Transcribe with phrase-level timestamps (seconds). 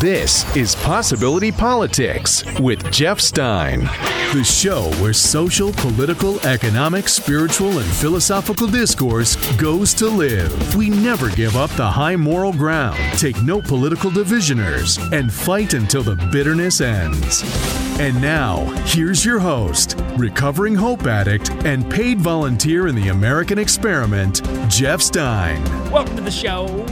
[0.00, 3.80] This is Possibility Politics with Jeff Stein.
[4.32, 10.74] The show where social, political, economic, spiritual, and philosophical discourse goes to live.
[10.74, 16.02] We never give up the high moral ground, take no political divisioners, and fight until
[16.02, 17.42] the bitterness ends.
[18.00, 24.40] And now, here's your host, recovering hope addict and paid volunteer in the American experiment,
[24.70, 25.62] Jeff Stein.
[25.90, 26.86] Welcome to the show.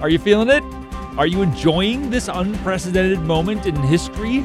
[0.00, 0.81] Are you feeling it?
[1.18, 4.40] Are you enjoying this unprecedented moment in history?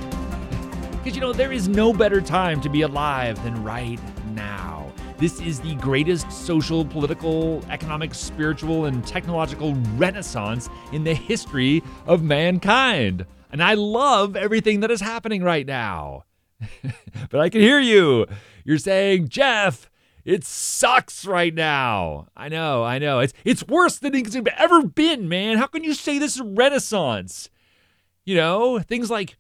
[0.92, 4.02] Because you know, there is no better time to be alive than right
[4.36, 4.92] now.
[5.18, 12.22] This is the greatest social, political, economic, spiritual, and technological renaissance in the history of
[12.22, 13.26] mankind.
[13.50, 16.26] And I love everything that is happening right now.
[17.30, 18.26] but I can hear you.
[18.66, 19.90] You're saying, Jeff,
[20.28, 22.28] it sucks right now.
[22.36, 23.20] I know, I know.
[23.20, 25.58] It's it's worse than it's ever been, man.
[25.58, 27.50] How can you say this is renaissance?
[28.26, 29.38] You know, things like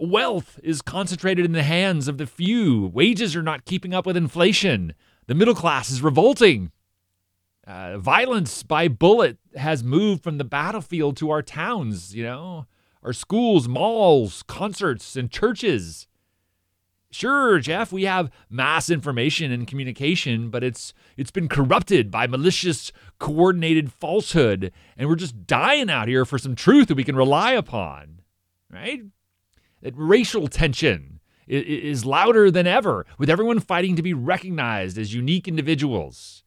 [0.00, 2.86] wealth is concentrated in the hands of the few.
[2.86, 4.94] Wages are not keeping up with inflation.
[5.26, 6.72] The middle class is revolting.
[7.66, 12.66] Uh, violence by bullet has moved from the battlefield to our towns, you know,
[13.02, 16.06] our schools, malls, concerts, and churches.
[17.14, 22.90] Sure, Jeff, we have mass information and communication, but it's it's been corrupted by malicious
[23.20, 27.52] coordinated falsehood, and we're just dying out here for some truth that we can rely
[27.52, 28.20] upon.
[28.68, 29.02] Right?
[29.80, 35.46] That racial tension is louder than ever, with everyone fighting to be recognized as unique
[35.46, 36.42] individuals.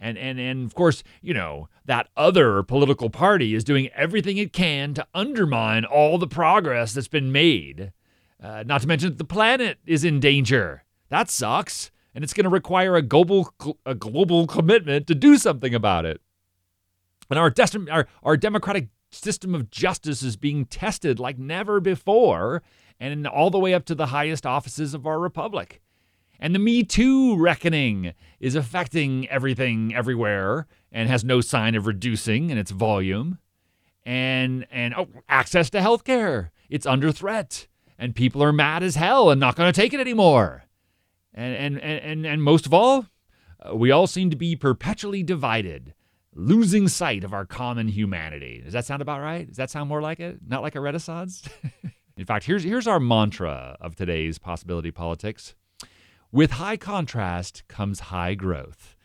[0.00, 4.52] And, and, and of course, you know, that other political party is doing everything it
[4.52, 7.92] can to undermine all the progress that's been made.
[8.42, 10.84] Uh, not to mention that the planet is in danger.
[11.08, 11.90] That sucks.
[12.14, 13.52] And it's going to require a global,
[13.86, 16.20] a global commitment to do something about it.
[17.30, 22.62] And our, des- our, our democratic system of justice is being tested like never before,
[22.98, 25.80] and all the way up to the highest offices of our republic.
[26.40, 32.50] And the Me Too reckoning is affecting everything everywhere and has no sign of reducing
[32.50, 33.38] in its volume.
[34.04, 37.66] And and oh, access to healthcare, it's under threat
[37.98, 40.64] and people are mad as hell and not going to take it anymore.
[41.34, 43.06] And, and, and, and and most of all,
[43.60, 45.94] uh, we all seem to be perpetually divided,
[46.34, 48.60] losing sight of our common humanity.
[48.64, 49.46] Does that sound about right?
[49.46, 50.38] Does that sound more like it?
[50.46, 51.48] Not like a renaissance?
[52.16, 55.54] In fact, here's, here's our mantra of today's possibility politics
[56.30, 58.96] with high contrast comes high growth,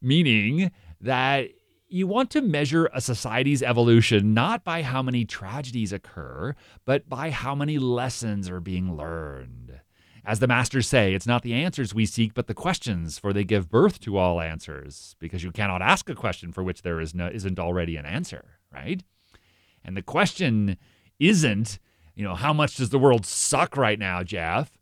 [0.00, 1.50] meaning that
[1.92, 7.30] you want to measure a society's evolution not by how many tragedies occur, but by
[7.30, 9.80] how many lessons are being learned.
[10.24, 13.44] As the masters say, it's not the answers we seek, but the questions, for they
[13.44, 17.14] give birth to all answers, because you cannot ask a question for which there is
[17.14, 19.02] no, isn't already an answer, right?
[19.84, 20.76] And the question
[21.18, 21.78] isn't,
[22.14, 24.78] you know, how much does the world suck right now, Jeff?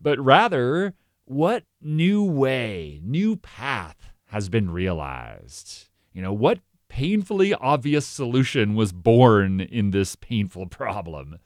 [0.00, 0.94] But rather,
[1.24, 5.88] what new way, new path has been realized?
[6.14, 11.38] You know, what painfully obvious solution was born in this painful problem?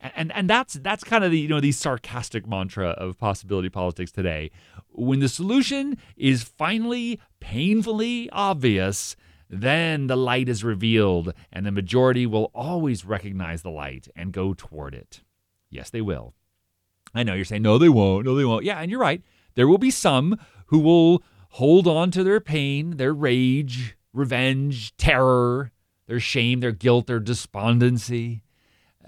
[0.00, 4.12] And and that's that's kind of the you know the sarcastic mantra of possibility politics
[4.12, 4.50] today.
[4.90, 9.16] When the solution is finally painfully obvious,
[9.48, 14.54] then the light is revealed and the majority will always recognize the light and go
[14.54, 15.22] toward it.
[15.70, 16.34] Yes, they will.
[17.14, 18.24] I know you're saying no they won't.
[18.24, 18.64] No they won't.
[18.64, 19.22] Yeah, and you're right.
[19.54, 25.72] There will be some who will hold on to their pain, their rage, revenge, terror,
[26.06, 28.42] their shame, their guilt, their despondency.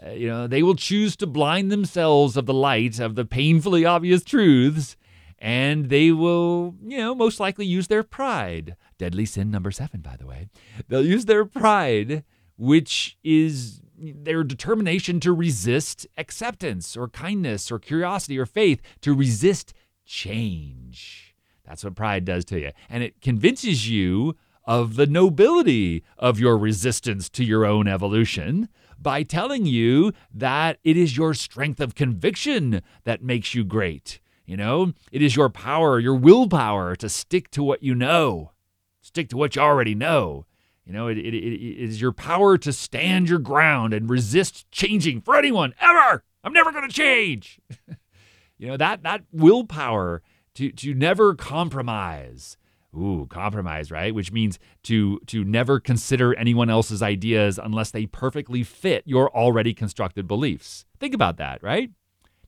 [0.05, 3.85] Uh, you know, they will choose to blind themselves of the light of the painfully
[3.85, 4.97] obvious truths,
[5.39, 8.77] and they will, you know, most likely use their pride.
[8.99, 10.49] Deadly sin number seven, by the way.
[10.89, 12.25] They'll use their pride,
[12.57, 19.75] which is their determination to resist acceptance or kindness or curiosity or faith, to resist
[20.05, 21.35] change.
[21.65, 22.71] That's what pride does to you.
[22.89, 28.69] And it convinces you of the nobility of your resistance to your own evolution
[28.99, 34.21] by telling you that it is your strength of conviction that makes you great.
[34.47, 38.53] You know, it is your power, your willpower to stick to what you know,
[39.01, 40.47] stick to what you already know.
[40.85, 45.21] You know, it, it, it is your power to stand your ground and resist changing
[45.21, 46.25] for anyone ever.
[46.43, 47.61] I'm never going to change.
[48.59, 50.23] you know, that, that willpower
[50.55, 52.57] to, to never compromise
[52.95, 54.15] Ooh, compromise, right?
[54.15, 59.73] Which means to to never consider anyone else's ideas unless they perfectly fit your already
[59.73, 60.85] constructed beliefs.
[61.01, 61.91] Think about that, right?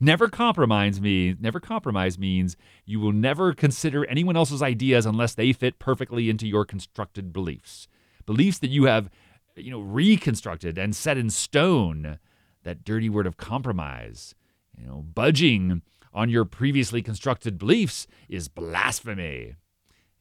[0.00, 1.34] Never compromise me.
[1.40, 6.46] Never compromise means you will never consider anyone else's ideas unless they fit perfectly into
[6.46, 7.88] your constructed beliefs.
[8.26, 9.08] Beliefs that you have,
[9.56, 12.18] you know, reconstructed and set in stone
[12.64, 14.34] that dirty word of compromise.
[14.76, 15.82] You know, budging
[16.12, 19.54] on your previously constructed beliefs is blasphemy.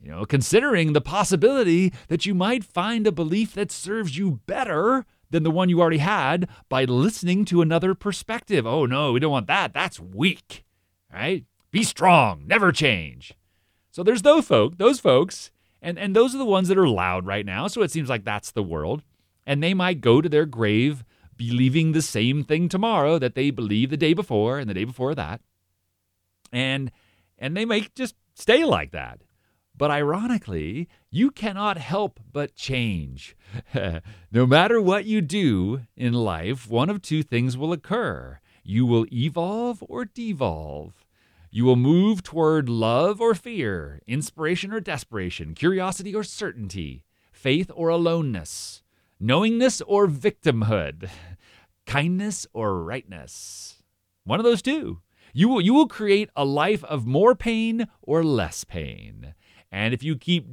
[0.04, 5.06] You know, considering the possibility that you might find a belief that serves you better
[5.30, 8.68] than the one you already had by listening to another perspective.
[8.68, 9.74] Oh no, we don't want that.
[9.74, 10.66] That's weak.
[11.12, 11.46] Right?
[11.72, 13.34] Be strong, never change.
[13.92, 15.52] So there's those folk, those folks,
[15.82, 17.68] and and those are the ones that are loud right now.
[17.68, 19.04] So it seems like that's the world.
[19.48, 21.06] And they might go to their grave
[21.38, 25.16] believing the same thing tomorrow that they believed the day before and the day before
[25.16, 25.40] that.
[26.52, 26.92] And
[27.40, 29.22] and they may just stay like that.
[29.84, 33.36] But ironically, you cannot help but change.
[34.32, 38.40] no matter what you do in life, one of two things will occur.
[38.64, 41.06] You will evolve or devolve.
[41.52, 47.04] You will move toward love or fear, inspiration or desperation, curiosity or certainty,
[47.34, 48.84] faith or aloneness,
[49.20, 51.10] knowingness or victimhood,
[51.86, 53.84] kindness or rightness.
[54.24, 55.02] One of those two.
[55.34, 59.34] You will, you will create a life of more pain or less pain.
[59.74, 60.48] And if you keep,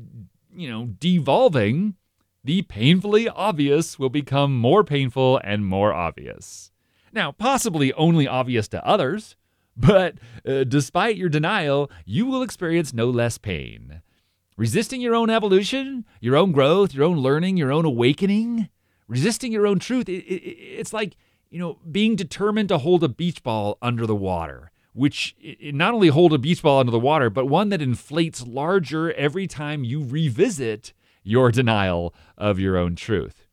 [0.56, 1.94] you know, devolving,
[2.42, 6.72] the painfully obvious will become more painful and more obvious.
[7.12, 9.36] Now, possibly only obvious to others,
[9.76, 10.14] but
[10.48, 14.00] uh, despite your denial, you will experience no less pain.
[14.56, 18.70] Resisting your own evolution, your own growth, your own learning, your own awakening,
[19.06, 20.42] resisting your own truth, it, it,
[20.78, 21.14] it's like,
[21.50, 26.08] you know, being determined to hold a beach ball under the water which not only
[26.08, 30.04] hold a beach ball under the water, but one that inflates larger every time you
[30.04, 30.92] revisit
[31.22, 33.46] your denial of your own truth.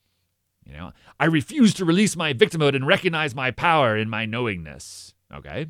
[0.65, 5.13] You know, I refuse to release my victimhood and recognize my power in my knowingness.
[5.33, 5.67] Okay?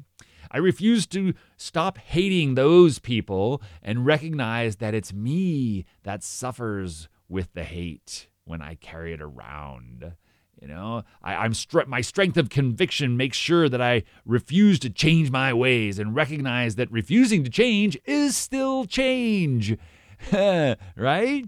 [0.49, 7.53] I refuse to stop hating those people and recognize that it's me that suffers with
[7.53, 10.13] the hate when I carry it around.
[10.61, 14.89] You know, I, am str- my strength of conviction makes sure that I refuse to
[14.89, 19.77] change my ways and recognize that refusing to change is still change,
[20.31, 21.45] right?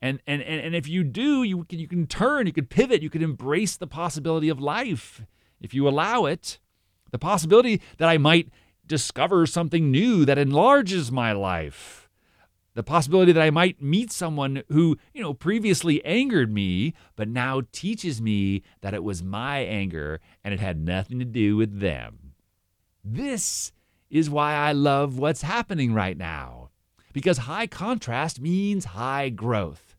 [0.00, 3.02] And, and and and if you do, you can you can turn, you can pivot,
[3.02, 5.22] you can embrace the possibility of life
[5.60, 6.58] if you allow it.
[7.10, 8.48] The possibility that I might
[8.86, 12.01] discover something new that enlarges my life
[12.74, 17.62] the possibility that I might meet someone who, you know, previously angered me, but now
[17.72, 22.32] teaches me that it was my anger and it had nothing to do with them.
[23.04, 23.72] This
[24.10, 26.70] is why I love what's happening right now,
[27.12, 29.96] because high contrast means high growth.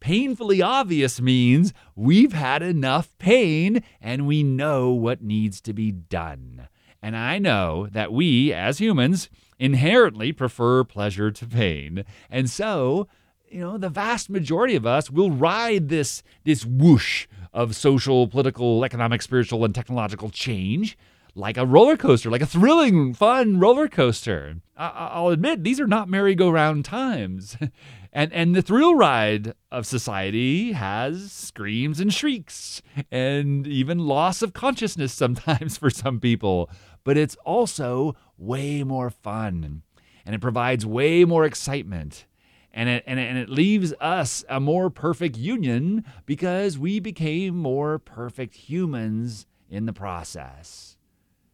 [0.00, 6.66] Painfully obvious means we've had enough pain and we know what needs to be done.
[7.00, 9.28] And I know that we, as humans,
[9.62, 12.04] inherently prefer pleasure to pain.
[12.28, 13.06] And so,
[13.48, 18.84] you know, the vast majority of us will ride this, this whoosh of social, political,
[18.84, 20.98] economic, spiritual, and technological change
[21.34, 24.56] like a roller coaster, like a thrilling, fun roller coaster.
[24.76, 27.56] I- will admit, these are not merry-go-round times.
[28.12, 34.52] and, and the thrill ride of society has screams and shrieks and even loss of
[34.52, 36.70] consciousness sometimes for some people
[37.04, 39.82] but it's also way more fun
[40.24, 42.26] and it provides way more excitement.
[42.72, 47.56] And it, and, it, and it leaves us a more perfect union because we became
[47.56, 50.96] more perfect humans in the process.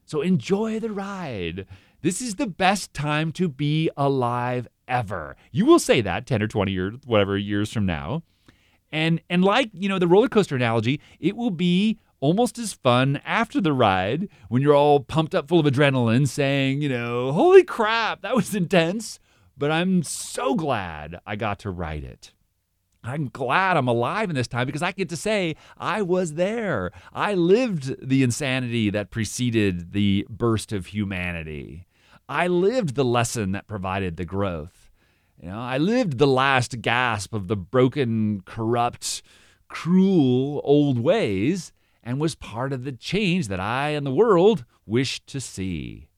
[0.04, 1.66] So enjoy the ride.
[2.02, 5.36] This is the best time to be alive ever.
[5.52, 8.22] You will say that 10 or 20 or whatever years from now.
[8.90, 13.20] And and like, you know, the roller coaster analogy, it will be almost as fun
[13.24, 17.62] after the ride when you're all pumped up full of adrenaline saying, you know, holy
[17.62, 19.20] crap, that was intense,
[19.56, 22.32] but I'm so glad I got to ride it.
[23.04, 26.90] I'm glad I'm alive in this time because I get to say I was there.
[27.12, 31.86] I lived the insanity that preceded the burst of humanity.
[32.28, 34.77] I lived the lesson that provided the growth.
[35.40, 39.22] You know, I lived the last gasp of the broken, corrupt,
[39.68, 45.26] cruel old ways and was part of the change that I and the world wished
[45.28, 46.08] to see.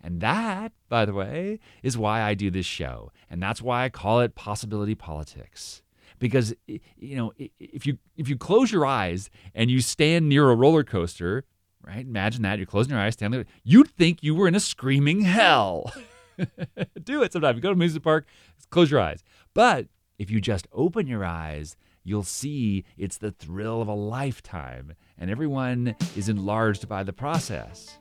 [0.00, 3.10] And that, by the way, is why I do this show.
[3.28, 5.82] And that's why I call it Possibility Politics.
[6.18, 10.54] Because you know, if you if you close your eyes and you stand near a
[10.54, 11.44] roller coaster,
[11.82, 12.04] right?
[12.04, 15.22] Imagine that you're closing your eyes, standing there, you'd think you were in a screaming
[15.22, 15.92] hell.
[17.04, 17.60] do it sometime.
[17.60, 18.26] Go to amusement park,
[18.70, 19.22] close your eyes.
[19.54, 19.86] But
[20.18, 21.76] if you just open your eyes
[22.08, 27.98] you'll see it's the thrill of a lifetime, and everyone is enlarged by the process,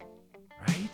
[0.68, 0.90] right?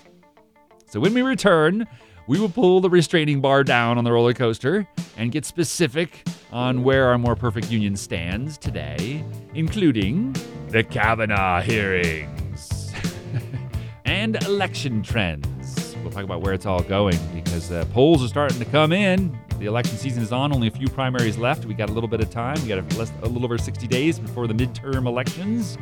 [0.88, 1.88] So when we return,
[2.28, 6.84] we will pull the restraining bar down on the roller coaster and get specific on
[6.84, 9.24] where our more perfect union stands today,
[9.54, 10.36] including
[10.70, 12.92] the Kavanaugh hearings.
[14.06, 15.53] and election trends.
[16.04, 19.40] We'll talk about where it's all going because uh, polls are starting to come in.
[19.58, 21.64] The election season is on, only a few primaries left.
[21.64, 22.62] We got a little bit of time.
[22.62, 25.78] We got a, less, a little over 60 days before the midterm elections.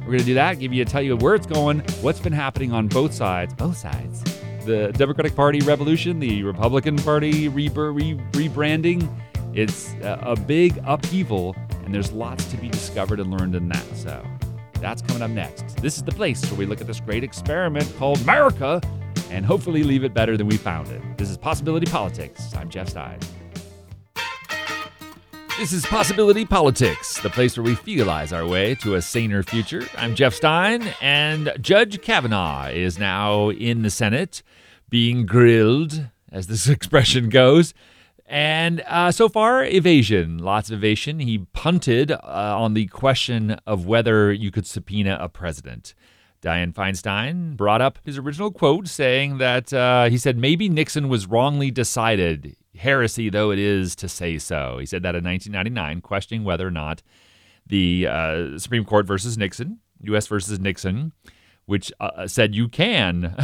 [0.00, 2.32] We're going to do that, give you, a tell you where it's going, what's been
[2.32, 3.52] happening on both sides.
[3.52, 4.24] Both sides.
[4.64, 9.06] The Democratic Party revolution, the Republican Party re- re- rebranding.
[9.52, 13.84] It's a big upheaval, and there's lots to be discovered and learned in that.
[13.94, 14.24] So
[14.80, 15.76] that's coming up next.
[15.82, 18.80] This is the place where we look at this great experiment called America
[19.30, 21.00] and hopefully leave it better than we found it.
[21.16, 22.54] This is Possibility Politics.
[22.54, 23.18] I'm Jeff Stein.
[25.58, 29.86] This is Possibility Politics, the place where we feelize our way to a saner future.
[29.96, 34.42] I'm Jeff Stein, and Judge Kavanaugh is now in the Senate
[34.88, 37.74] being grilled, as this expression goes.
[38.26, 41.18] And uh, so far, evasion, lots of evasion.
[41.18, 45.94] He punted uh, on the question of whether you could subpoena a president.
[46.42, 51.26] Dianne Feinstein brought up his original quote saying that uh, he said, maybe Nixon was
[51.26, 54.78] wrongly decided, heresy though it is to say so.
[54.78, 57.02] He said that in 1999, questioning whether or not
[57.66, 60.26] the uh, Supreme Court versus Nixon, U.S.
[60.26, 61.12] versus Nixon,
[61.66, 63.34] which uh, said you can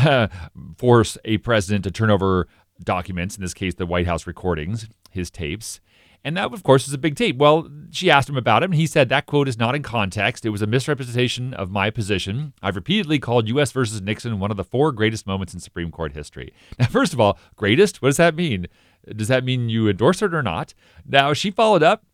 [0.79, 2.49] force a president to turn over
[2.83, 5.81] documents, in this case, the White House recordings, his tapes.
[6.27, 7.37] And that, of course, is a big tape.
[7.37, 10.45] Well, she asked him about it, and he said that quote is not in context.
[10.45, 12.53] It was a misrepresentation of my position.
[12.61, 13.71] I've repeatedly called U.S.
[13.71, 16.53] versus Nixon one of the four greatest moments in Supreme Court history.
[16.81, 18.03] Now, first of all, greatest?
[18.03, 18.67] What does that mean?
[19.15, 20.75] Does that mean you endorse it or not?
[21.07, 22.05] Now, she followed up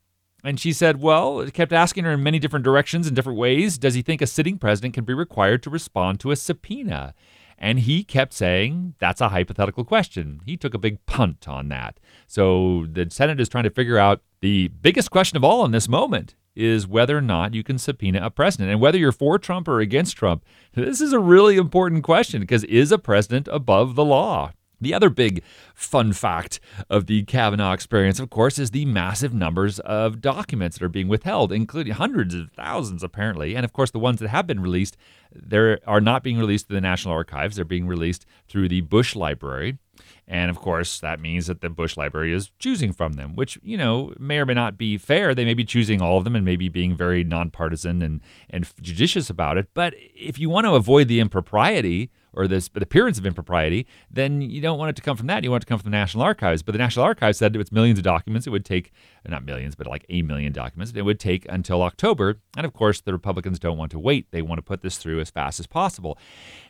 [0.45, 3.79] and she said, well, kept asking her in many different directions in different ways.
[3.79, 7.15] Does he think a sitting president can be required to respond to a subpoena?
[7.63, 10.41] And he kept saying, that's a hypothetical question.
[10.45, 12.01] He took a big punt on that.
[12.27, 15.89] So the Senate is trying to figure out the biggest question of all in this
[15.89, 18.73] moment is whether or not you can subpoena a president.
[18.73, 22.65] And whether you're for Trump or against Trump, this is a really important question because
[22.65, 24.51] is a president above the law?
[24.83, 25.43] The other big
[25.75, 26.59] fun fact
[26.91, 31.07] of the Kavanaugh experience, of course, is the massive numbers of documents that are being
[31.07, 33.55] withheld, including hundreds of thousands, apparently.
[33.55, 34.97] And of course, the ones that have been released,
[35.33, 37.55] they are not being released to the National Archives.
[37.55, 39.79] They're being released through the Bush Library.
[40.27, 43.77] And of course, that means that the Bush Library is choosing from them, which, you
[43.77, 45.33] know, may or may not be fair.
[45.33, 48.21] They may be choosing all of them and maybe being very nonpartisan and,
[48.51, 49.69] and judicious about it.
[49.75, 54.61] But if you want to avoid the impropriety, or this appearance of impropriety, then you
[54.61, 55.45] don't want it to come from that.
[55.45, 56.63] You want it to come from the National Archives.
[56.63, 58.93] But the National Archives said it's millions of documents, it would take,
[59.27, 62.41] not millions, but like a million documents, it would take until October.
[62.57, 64.31] And of course, the Republicans don't want to wait.
[64.31, 66.19] They want to put this through as fast as possible.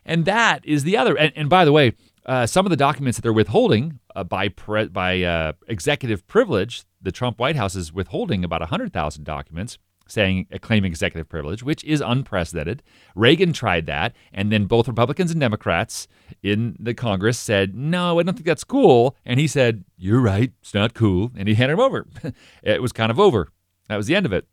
[0.05, 1.17] And that is the other.
[1.17, 1.95] And, and by the way,
[2.27, 6.85] uh, some of the documents that they're withholding uh, by pre- by uh, executive privilege,
[7.01, 12.01] the Trump White House is withholding about 100,000 documents saying claiming executive privilege, which is
[12.01, 12.83] unprecedented.
[13.15, 16.09] Reagan tried that, and then both Republicans and Democrats
[16.43, 20.53] in the Congress said, "No, I don't think that's cool." And he said, "You're right,
[20.61, 22.07] it's not cool," and he handed him over.
[22.63, 23.49] it was kind of over.
[23.89, 24.47] That was the end of it.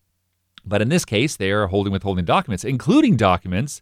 [0.65, 3.81] But in this case, they are holding withholding documents, including documents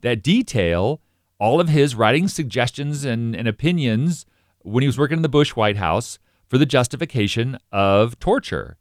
[0.00, 1.00] that detail
[1.38, 4.24] all of his writing suggestions and, and opinions
[4.60, 6.18] when he was working in the Bush White House
[6.48, 8.76] for the justification of torture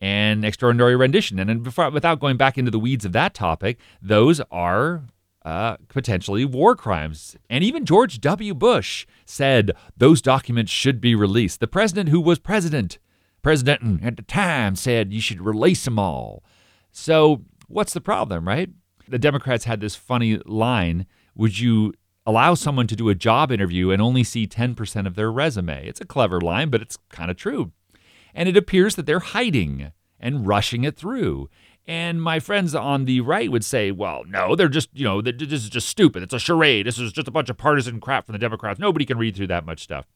[0.00, 1.38] and extraordinary rendition.
[1.38, 5.04] And before, without going back into the weeds of that topic, those are
[5.44, 7.36] uh, potentially war crimes.
[7.48, 8.52] And even George W.
[8.52, 11.60] Bush said those documents should be released.
[11.60, 12.98] The president who was president,
[13.42, 16.42] president at the time, said you should release them all.
[16.90, 18.70] So what's the problem, right?
[19.08, 21.94] The Democrats had this funny line Would you
[22.26, 25.86] allow someone to do a job interview and only see 10% of their resume?
[25.86, 27.70] It's a clever line, but it's kind of true
[28.36, 29.90] and it appears that they're hiding
[30.20, 31.48] and rushing it through.
[31.88, 35.52] And my friends on the right would say, well, no, they're just, you know, this
[35.52, 36.22] is just stupid.
[36.22, 36.86] It's a charade.
[36.86, 38.78] This is just a bunch of partisan crap from the Democrats.
[38.78, 40.06] Nobody can read through that much stuff.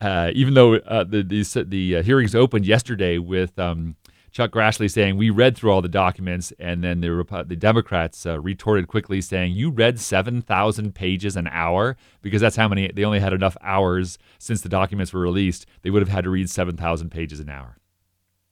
[0.00, 3.96] Uh, even though uh, the the, the uh, hearings opened yesterday with um,
[4.34, 8.40] Chuck Grassley saying we read through all the documents, and then the the Democrats uh,
[8.40, 13.04] retorted quickly saying you read seven thousand pages an hour because that's how many they
[13.04, 15.66] only had enough hours since the documents were released.
[15.82, 17.78] They would have had to read seven thousand pages an hour.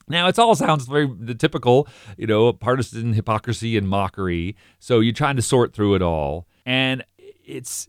[0.07, 4.55] Now, it all sounds very the typical, you know, partisan hypocrisy and mockery.
[4.79, 7.05] So you're trying to sort through it all, and
[7.45, 7.89] it's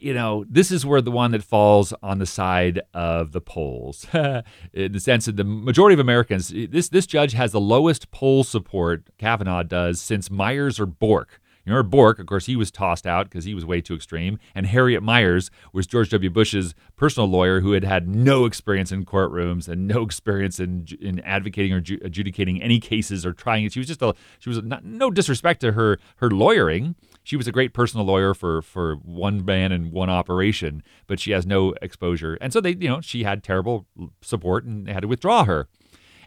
[0.00, 4.06] you know, this is where the one that falls on the side of the polls,
[4.72, 8.44] in the sense that the majority of Americans, this this judge has the lowest poll
[8.44, 11.40] support Kavanaugh does since Miers or Bork.
[11.64, 14.38] You remember Bork, of course, he was tossed out because he was way too extreme.
[14.54, 16.28] And Harriet Miers was George W.
[16.28, 21.20] Bush's personal lawyer who had had no experience in courtrooms and no experience in in
[21.20, 23.72] advocating or adjudicating any cases or trying it.
[23.72, 26.96] She was just a she was not, no disrespect to her her lawyering.
[27.22, 31.30] She was a great personal lawyer for for one man and one operation, but she
[31.30, 32.34] has no exposure.
[32.40, 33.86] And so they, you know, she had terrible
[34.20, 35.68] support and they had to withdraw her.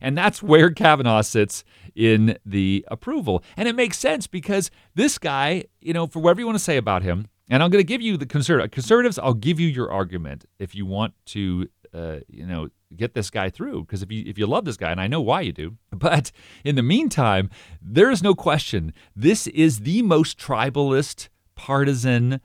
[0.01, 1.63] And that's where Kavanaugh sits
[1.95, 3.43] in the approval.
[3.55, 6.77] And it makes sense because this guy, you know, for whatever you want to say
[6.77, 9.17] about him, and I'm going to give you the conservative conservatives.
[9.17, 13.49] I'll give you your argument if you want to, uh, you know, get this guy
[13.49, 13.81] through.
[13.81, 16.31] Because if you if you love this guy, and I know why you do, but
[16.63, 17.49] in the meantime,
[17.81, 22.41] there is no question this is the most tribalist, partisan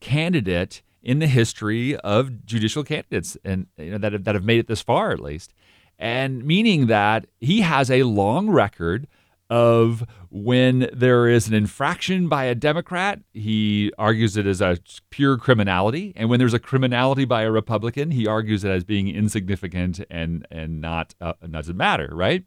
[0.00, 4.58] candidate in the history of judicial candidates, and you know, that have, that have made
[4.58, 5.52] it this far, at least
[6.02, 9.06] and meaning that he has a long record
[9.48, 14.78] of when there is an infraction by a Democrat, he argues it as a
[15.10, 19.06] pure criminality, and when there's a criminality by a Republican, he argues it as being
[19.08, 22.44] insignificant and and not uh, doesn't matter, right?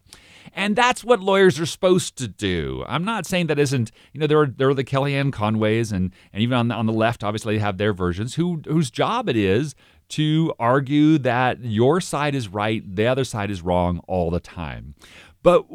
[0.54, 2.84] And that's what lawyers are supposed to do.
[2.88, 6.12] I'm not saying that isn't, you know, there are there are the Kellyanne Conways and
[6.34, 9.30] and even on the, on the left, obviously, they have their versions who whose job
[9.30, 9.76] it is
[10.10, 14.96] to argue that your side is right, the other side is wrong all the time.
[15.44, 15.66] But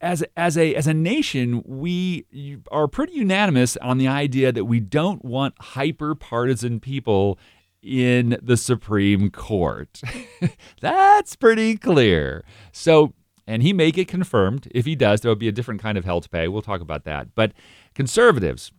[0.00, 2.24] as as a as a nation, we
[2.72, 7.38] are pretty unanimous on the idea that we don't want hyper partisan people
[7.82, 10.00] in the Supreme Court.
[10.80, 12.42] That's pretty clear.
[12.72, 13.12] So,
[13.46, 14.68] and he may get confirmed.
[14.70, 16.48] If he does, there will be a different kind of hell to pay.
[16.48, 17.34] We'll talk about that.
[17.34, 17.52] But
[17.94, 18.72] conservatives,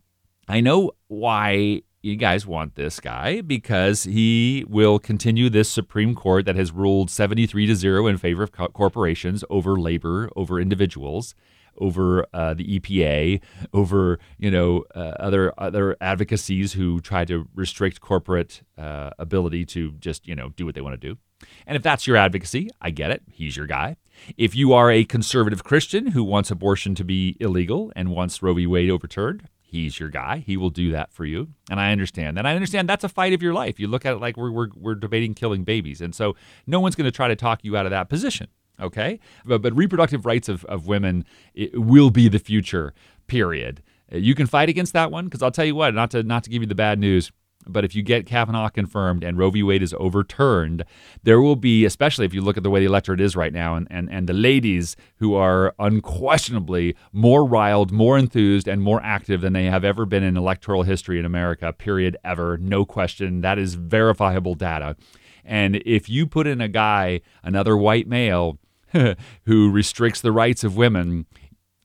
[0.48, 6.46] I know why you guys want this guy because he will continue this Supreme Court
[6.46, 11.34] that has ruled 73 to 0 in favor of co- corporations over labor, over individuals,
[11.78, 13.40] over uh, the EPA,
[13.72, 19.92] over you know uh, other other advocacies who try to restrict corporate uh, ability to
[19.92, 21.18] just you know do what they want to do.
[21.66, 23.22] And if that's your advocacy, I get it.
[23.30, 23.96] He's your guy.
[24.36, 28.52] If you are a conservative Christian who wants abortion to be illegal and wants Roe
[28.52, 28.66] v.
[28.66, 30.38] Wade overturned, he's your guy.
[30.44, 31.48] He will do that for you.
[31.70, 32.44] And I understand that.
[32.44, 33.78] I understand that's a fight of your life.
[33.78, 36.00] You look at it like we're, we're, we're debating killing babies.
[36.00, 36.34] And so
[36.66, 38.48] no one's going to try to talk you out of that position.
[38.80, 39.20] Okay.
[39.44, 41.24] But, but reproductive rights of, of women
[41.74, 42.92] will be the future,
[43.28, 43.82] period.
[44.10, 46.50] You can fight against that one because I'll tell you what, not to, not to
[46.50, 47.30] give you the bad news.
[47.66, 49.62] But if you get Kavanaugh confirmed and Roe v.
[49.62, 50.84] Wade is overturned,
[51.22, 53.74] there will be, especially if you look at the way the electorate is right now,
[53.74, 59.42] and, and, and the ladies who are unquestionably more riled, more enthused, and more active
[59.42, 62.56] than they have ever been in electoral history in America, period, ever.
[62.56, 63.42] No question.
[63.42, 64.96] That is verifiable data.
[65.44, 68.58] And if you put in a guy, another white male,
[69.44, 71.26] who restricts the rights of women,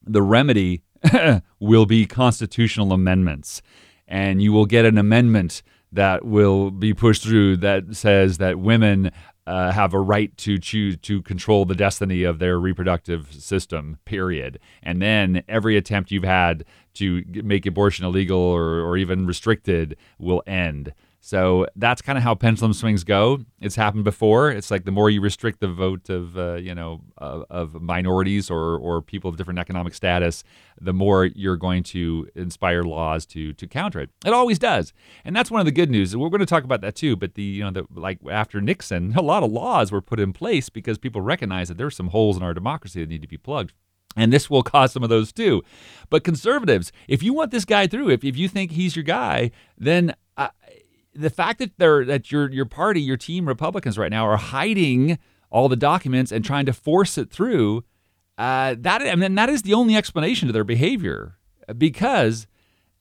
[0.02, 0.82] the remedy
[1.60, 3.62] will be constitutional amendments
[4.08, 9.10] and you will get an amendment that will be pushed through that says that women
[9.46, 13.98] uh, have a right to choose to control the destiny of their reproductive system.
[14.04, 14.58] Period.
[14.82, 16.64] And then every attempt you've had
[16.94, 20.92] to make abortion illegal or, or even restricted will end.
[21.20, 23.40] So that's kind of how pendulum swings go.
[23.60, 24.50] It's happened before.
[24.50, 28.50] It's like the more you restrict the vote of uh, you know of, of, minorities
[28.50, 30.44] or or people of different economic status,
[30.80, 34.10] the more you're going to inspire laws to to counter it.
[34.24, 34.92] It always does,
[35.24, 36.16] and that's one of the good news.
[36.16, 37.16] We're going to talk about that too.
[37.16, 40.32] But the you know the like after Nixon, a lot of laws were put in
[40.32, 43.38] place because people recognize that there's some holes in our democracy that need to be
[43.38, 43.72] plugged.
[44.16, 45.62] And this will cause some of those too.
[46.08, 49.50] But conservatives, if you want this guy through, if, if you think he's your guy,
[49.76, 50.14] then
[51.16, 55.18] the fact that they're that your your party, your team, Republicans right now are hiding
[55.50, 57.84] all the documents and trying to force it through,
[58.38, 61.38] uh, that I mean that is the only explanation to their behavior.
[61.76, 62.46] Because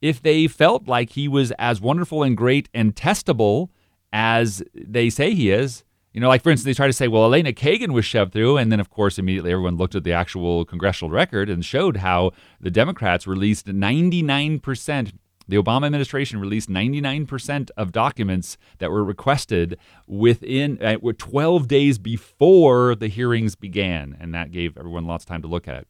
[0.01, 3.69] if they felt like he was as wonderful and great and testable
[4.11, 7.25] as they say he is, you know, like for instance, they try to say, well,
[7.25, 10.63] Elena Kagan was shoved through, and then of course immediately everyone looked at the actual
[10.63, 15.13] congressional record and showed how the Democrats released 99 percent
[15.47, 19.77] the Obama administration released 99% of documents that were requested
[20.07, 25.41] within uh, 12 days before the hearings began, and that gave everyone lots of time
[25.41, 25.87] to look at it.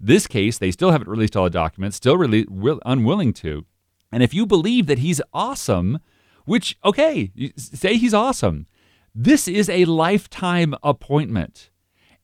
[0.00, 3.64] This case, they still haven't released all the documents, still really will, unwilling to.
[4.12, 5.98] And if you believe that he's awesome,
[6.44, 8.66] which, okay, say he's awesome,
[9.14, 11.70] this is a lifetime appointment.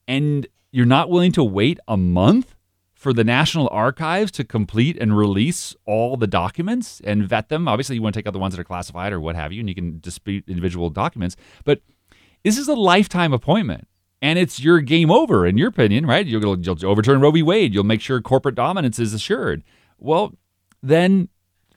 [0.06, 2.54] And you're not willing to wait a month
[3.00, 7.66] for the National Archives to complete and release all the documents and vet them.
[7.66, 9.60] Obviously, you want to take out the ones that are classified or what have you,
[9.60, 11.34] and you can dispute individual documents.
[11.64, 11.80] But
[12.44, 13.88] this is a lifetime appointment.
[14.20, 16.26] And it's your game over, in your opinion, right?
[16.26, 17.42] You'll, you'll overturn Roe v.
[17.42, 17.72] Wade.
[17.72, 19.64] You'll make sure corporate dominance is assured.
[19.96, 20.34] Well,
[20.82, 21.30] then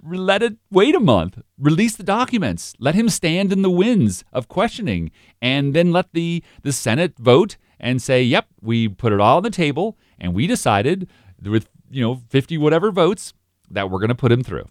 [0.06, 1.40] let it wait a month.
[1.58, 2.74] Release the documents.
[2.80, 5.10] Let him stand in the winds of questioning,
[5.42, 9.44] and then let the the Senate vote and say, "Yep, we put it all on
[9.44, 11.08] the table, and we decided
[11.44, 13.34] with you know 50 whatever votes
[13.70, 14.68] that we're going to put him through."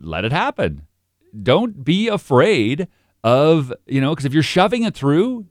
[0.00, 0.86] Let it happen.
[1.40, 2.88] Don't be afraid
[3.22, 5.46] of you know because if you're shoving it through,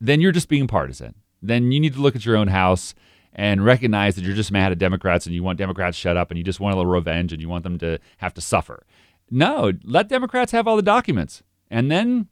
[0.00, 1.14] then you're just being partisan.
[1.40, 2.92] Then you need to look at your own house
[3.32, 6.38] and recognize that you're just mad at Democrats and you want Democrats shut up and
[6.38, 8.84] you just want a little revenge and you want them to have to suffer.
[9.30, 12.28] No, let Democrats have all the documents and then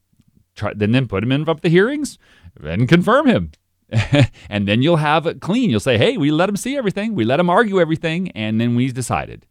[0.57, 2.19] try, then then put him in up the hearings
[2.61, 3.53] and confirm him.
[4.49, 5.71] and then you'll have it clean.
[5.71, 8.75] You'll say, hey, we let him see everything, we let him argue everything, and then
[8.75, 9.47] we decided.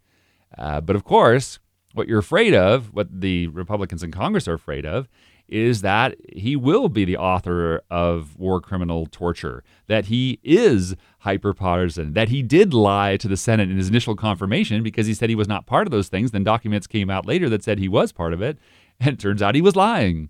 [0.58, 1.60] Uh, but of course,
[1.94, 5.08] what you're afraid of, what the Republicans in Congress are afraid of,
[5.48, 12.14] is that he will be the author of war criminal torture, that he is hyperpartisan,
[12.14, 15.36] that he did lie to the Senate in his initial confirmation because he said he
[15.36, 16.32] was not part of those things.
[16.32, 18.58] Then documents came out later that said he was part of it,
[19.00, 20.30] and it turns out he was lying.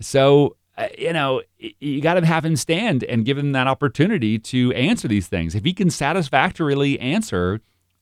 [0.00, 0.56] So,
[0.98, 5.08] you know, you got to have him stand and give him that opportunity to answer
[5.08, 5.54] these things.
[5.54, 7.60] If he can satisfactorily answer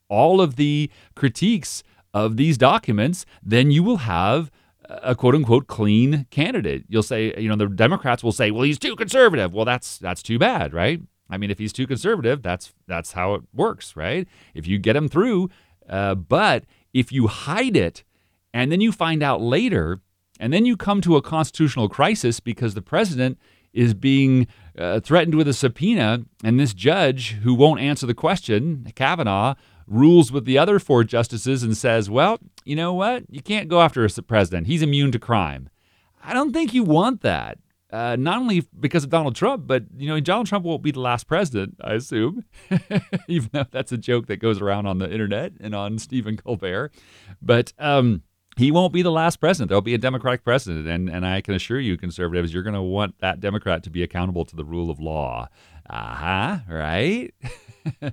[0.08, 1.82] all of the critiques
[2.12, 4.50] of these documents, then you will have
[4.88, 6.84] a quote unquote clean candidate.
[6.88, 9.52] You'll say, you know, the Democrats will say, well, he's too conservative.
[9.52, 11.00] Well, that's that's too bad, right?
[11.30, 14.28] I mean, if he's too conservative, that's that's how it works, right?
[14.54, 15.50] If you get him through,
[15.88, 18.04] uh, but if you hide it
[18.52, 20.00] and then you find out later,
[20.44, 23.38] and then you come to a constitutional crisis because the president
[23.72, 28.92] is being uh, threatened with a subpoena, and this judge who won't answer the question,
[28.94, 29.54] Kavanaugh,
[29.87, 33.24] rules with the other four justices and says, well, you know what?
[33.30, 34.66] You can't go after a president.
[34.66, 35.70] He's immune to crime.
[36.22, 37.57] I don't think you want that.
[37.90, 41.00] Uh, not only because of Donald Trump, but you know Donald Trump won't be the
[41.00, 42.44] last president, I assume,
[43.28, 46.92] even though that's a joke that goes around on the internet and on Stephen Colbert.
[47.40, 48.24] But um,
[48.56, 49.68] he won't be the last president.
[49.68, 52.82] There'll be a Democratic president, and and I can assure you, conservatives, you're going to
[52.82, 55.48] want that Democrat to be accountable to the rule of law.
[55.88, 56.58] Uh huh.
[56.68, 57.34] Right.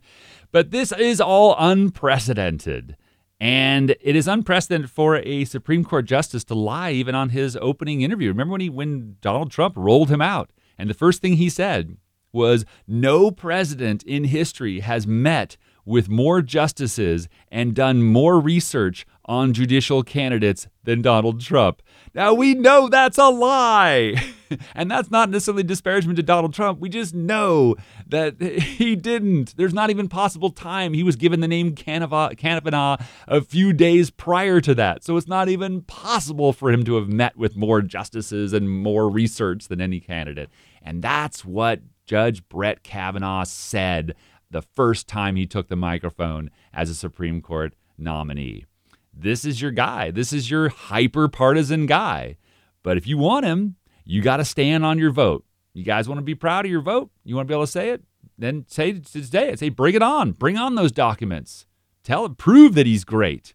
[0.52, 2.98] but this is all unprecedented.
[3.40, 8.02] And it is unprecedented for a Supreme Court justice to lie even on his opening
[8.02, 8.28] interview.
[8.28, 11.98] Remember when he when Donald Trump rolled him out and the first thing he said
[12.32, 19.54] was no president in history has met with more justices and done more research on
[19.54, 21.82] judicial candidates than Donald Trump.
[22.14, 24.16] Now we know that's a lie.
[24.76, 26.80] and that's not necessarily disparagement to Donald Trump.
[26.80, 27.76] We just know
[28.08, 29.56] that he didn't.
[29.58, 30.94] There's not even possible time.
[30.94, 35.04] He was given the name Kavanaugh a few days prior to that.
[35.04, 39.10] So it's not even possible for him to have met with more justices and more
[39.10, 40.50] research than any candidate.
[40.82, 44.16] And that's what Judge Brett Kavanaugh said
[44.50, 48.66] the first time he took the microphone as a Supreme Court nominee.
[49.14, 50.12] This is your guy.
[50.12, 52.38] This is your hyper partisan guy.
[52.84, 55.46] But if you want him, you got to stand on your vote.
[55.74, 57.12] You guys want to be proud of your vote?
[57.24, 58.04] You want to be able to say it?
[58.38, 59.56] Then say today.
[59.56, 60.32] Say, bring it on.
[60.32, 61.66] Bring on those documents.
[62.04, 63.54] Tell it, prove that he's great.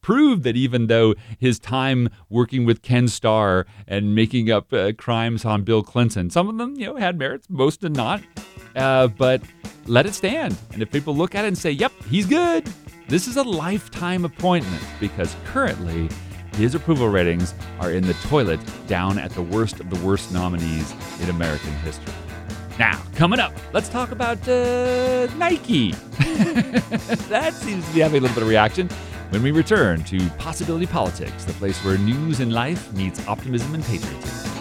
[0.00, 5.44] Prove that even though his time working with Ken Starr and making up uh, crimes
[5.44, 8.22] on Bill Clinton, some of them, you know, had merits, most did not.
[8.76, 9.42] Uh, but
[9.86, 10.56] let it stand.
[10.72, 12.72] And if people look at it and say, yep, he's good,
[13.08, 16.10] this is a lifetime appointment because currently
[16.56, 20.92] his approval ratings are in the toilet down at the worst of the worst nominees
[21.22, 22.12] in American history.
[22.78, 25.92] Now, coming up, let's talk about uh, Nike.
[27.30, 28.88] that seems to be having a little bit of reaction
[29.30, 33.84] when we return to Possibility Politics, the place where news and life meets optimism and
[33.84, 34.57] patriotism.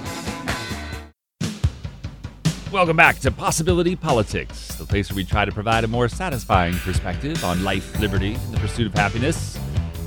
[2.72, 6.74] Welcome back to Possibility Politics, the place where we try to provide a more satisfying
[6.80, 9.58] perspective on life, liberty, and the pursuit of happiness.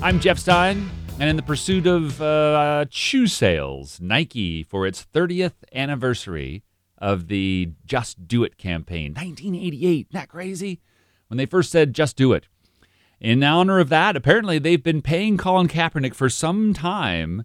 [0.02, 5.54] I'm Jeff Stein, and in the pursuit of uh, shoe sales, Nike, for its 30th
[5.74, 6.62] anniversary
[6.98, 10.82] of the Just Do It campaign, 1988, isn't that crazy?
[11.28, 12.46] When they first said Just Do It.
[13.20, 17.44] In honor of that, apparently they've been paying Colin Kaepernick for some time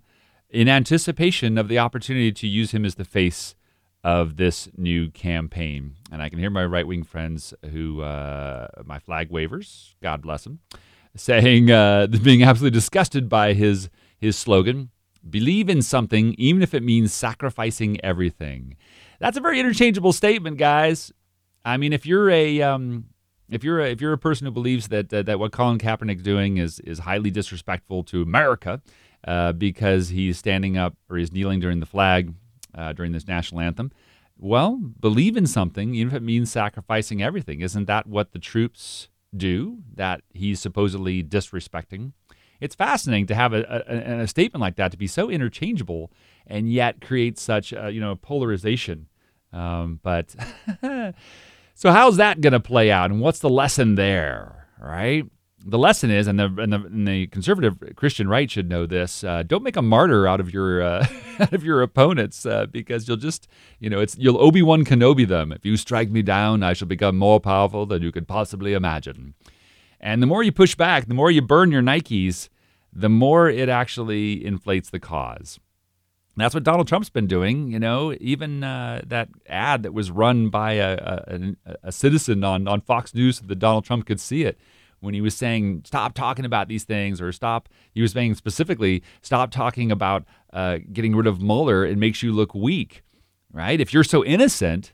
[0.49, 3.55] in anticipation of the opportunity to use him as the face
[4.05, 5.95] of this new campaign.
[6.11, 10.43] And I can hear my right wing friends who, uh, my flag wavers, God bless
[10.43, 10.59] them,
[11.15, 14.91] saying, uh, being absolutely disgusted by his, his slogan
[15.27, 18.77] believe in something, even if it means sacrificing everything.
[19.19, 21.11] That's a very interchangeable statement, guys.
[21.65, 22.61] I mean, if you're a.
[22.61, 23.05] Um,
[23.47, 26.23] if you're a, if you're a person who believes that uh, that what Colin Kaepernick's
[26.23, 28.81] doing is is highly disrespectful to America
[29.27, 32.33] uh, because he's standing up or he's kneeling during the flag
[32.75, 33.91] uh, during this national anthem.
[34.37, 37.61] Well, believe in something, even if it means sacrificing everything.
[37.61, 42.11] Isn't that what the troops do that he's supposedly disrespecting?
[42.61, 46.11] it's fascinating to have a, a, a statement like that to be so interchangeable
[46.47, 49.07] and yet create such a, you know polarization.
[49.51, 50.35] Um, but
[51.73, 54.67] so how's that going to play out, and what's the lesson there?
[54.79, 55.25] Right
[55.67, 59.23] the lesson is, and the, and the, and the conservative Christian right should know this:
[59.23, 61.07] uh, don't make a martyr out of your uh,
[61.39, 63.47] out of your opponents, uh, because you'll just,
[63.79, 65.51] you know, it's you'll Obi Wan Kenobi them.
[65.51, 69.33] If you strike me down, I shall become more powerful than you could possibly imagine.
[69.99, 72.49] And the more you push back, the more you burn your Nikes,
[72.93, 75.59] the more it actually inflates the cause.
[76.37, 77.71] That's what Donald Trump's been doing.
[77.71, 80.97] You know, even uh, that ad that was run by a,
[81.27, 84.59] a, a citizen on, on Fox News so that Donald Trump could see it
[84.99, 89.03] when he was saying stop talking about these things or stop he was saying specifically
[89.21, 91.85] stop talking about uh, getting rid of Mueller.
[91.85, 93.03] It makes you look weak
[93.55, 93.79] right?
[93.79, 94.93] If you're so innocent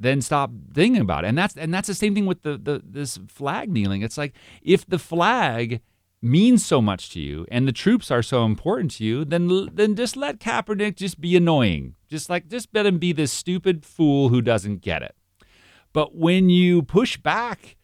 [0.00, 1.28] then stop thinking about it.
[1.28, 4.02] And that's and that's the same thing with the, the this flag kneeling.
[4.02, 5.80] It's like if the flag
[6.20, 9.94] means so much to you and the troops are so important to you then then
[9.94, 11.94] just let Kaepernick just be annoying.
[12.08, 15.14] Just like just let him be this stupid fool who doesn't get it.
[15.92, 17.76] But when you push back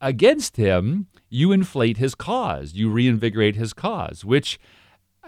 [0.00, 4.58] against him, you inflate his cause, you reinvigorate his cause, which,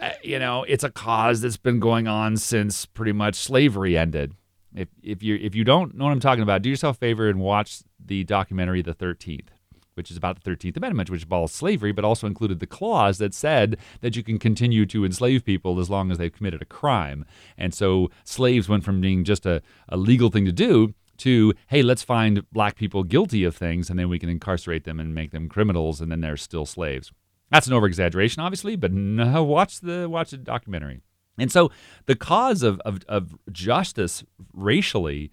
[0.01, 4.35] uh, you know, it's a cause that's been going on since pretty much slavery ended.
[4.75, 7.29] If, if you if you don't know what I'm talking about, do yourself a favor
[7.29, 9.51] and watch the documentary The Thirteenth,
[9.95, 13.35] which is about the Thirteenth Amendment, which abolished slavery, but also included the clause that
[13.35, 17.25] said that you can continue to enslave people as long as they've committed a crime.
[17.59, 21.83] And so slaves went from being just a, a legal thing to do to hey
[21.83, 25.31] let's find black people guilty of things and then we can incarcerate them and make
[25.31, 27.13] them criminals and then they're still slaves.
[27.51, 31.01] That's an overexaggeration obviously but no, watch the watch the documentary.
[31.39, 31.71] And so
[32.07, 35.31] the cause of, of, of justice racially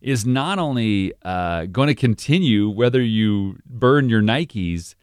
[0.00, 4.94] is not only uh, going to continue whether you burn your nikes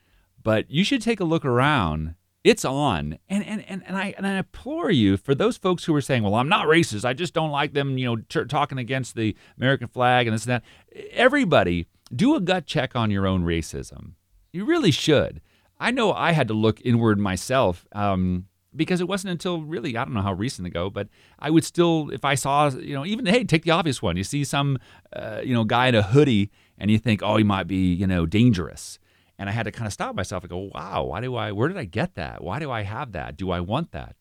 [0.44, 3.17] but you should take a look around it's on.
[3.30, 6.23] And and and, and i and i implore you for those folks who are saying
[6.23, 7.06] well i'm not racist.
[7.06, 10.45] I just don't like them you know t- talking against the american flag and this
[10.45, 10.63] and that.
[11.12, 14.13] Everybody do a gut check on your own racism.
[14.51, 15.41] You really should.
[15.80, 20.04] I know i had to look inward myself um, because it wasn't until really i
[20.04, 23.25] don't know how recent ago but i would still if i saw you know even
[23.25, 24.17] hey take the obvious one.
[24.17, 24.77] You see some
[25.13, 28.08] uh, you know guy in a hoodie and you think oh he might be you
[28.08, 28.97] know dangerous
[29.41, 31.67] and I had to kind of stop myself and go, wow, why do I, where
[31.67, 32.43] did I get that?
[32.43, 33.38] Why do I have that?
[33.38, 34.15] Do I want that?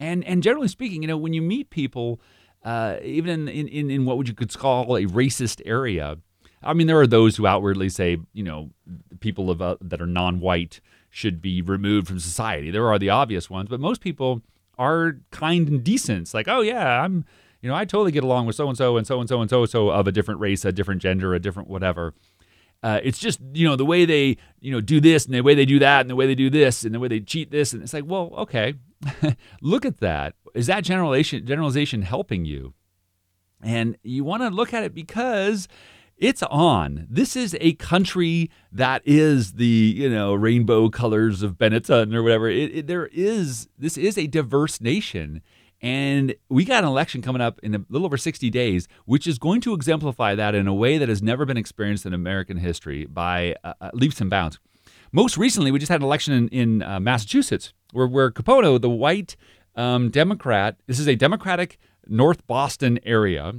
[0.00, 2.22] And, and generally speaking, you know, when you meet people,
[2.64, 6.16] uh, even in, in, in what would you could call a racist area,
[6.62, 8.70] I mean, there are those who outwardly say, you know,
[9.20, 10.80] people of, uh, that are non-white
[11.10, 12.70] should be removed from society.
[12.70, 14.40] There are the obvious ones, but most people
[14.78, 16.22] are kind and decent.
[16.22, 17.26] It's like, oh yeah, I'm,
[17.60, 19.50] you know, I totally get along with so and so and so and so and
[19.50, 22.14] so so of a different race, a different gender, a different whatever.
[22.82, 25.54] Uh, it's just you know the way they you know do this and the way
[25.54, 27.72] they do that and the way they do this and the way they cheat this.
[27.72, 28.74] And it's like well okay.
[29.60, 30.34] Look at that.
[30.54, 32.74] Is that generalization generalization helping you?
[33.62, 35.68] And you want to look at it because
[36.16, 37.06] it's on.
[37.08, 42.48] This is a country that is the you know rainbow colors of benetton or whatever.
[42.48, 45.42] It, it, there is this is a diverse nation
[45.82, 49.38] and we got an election coming up in a little over 60 days, which is
[49.38, 53.04] going to exemplify that in a way that has never been experienced in American history
[53.04, 54.60] by uh, uh, leaps and bounds.
[55.10, 59.36] Most recently, we just had an election in, in uh, Massachusetts where, where the white
[59.74, 63.52] um, Democrat, this is a Democratic North Boston area,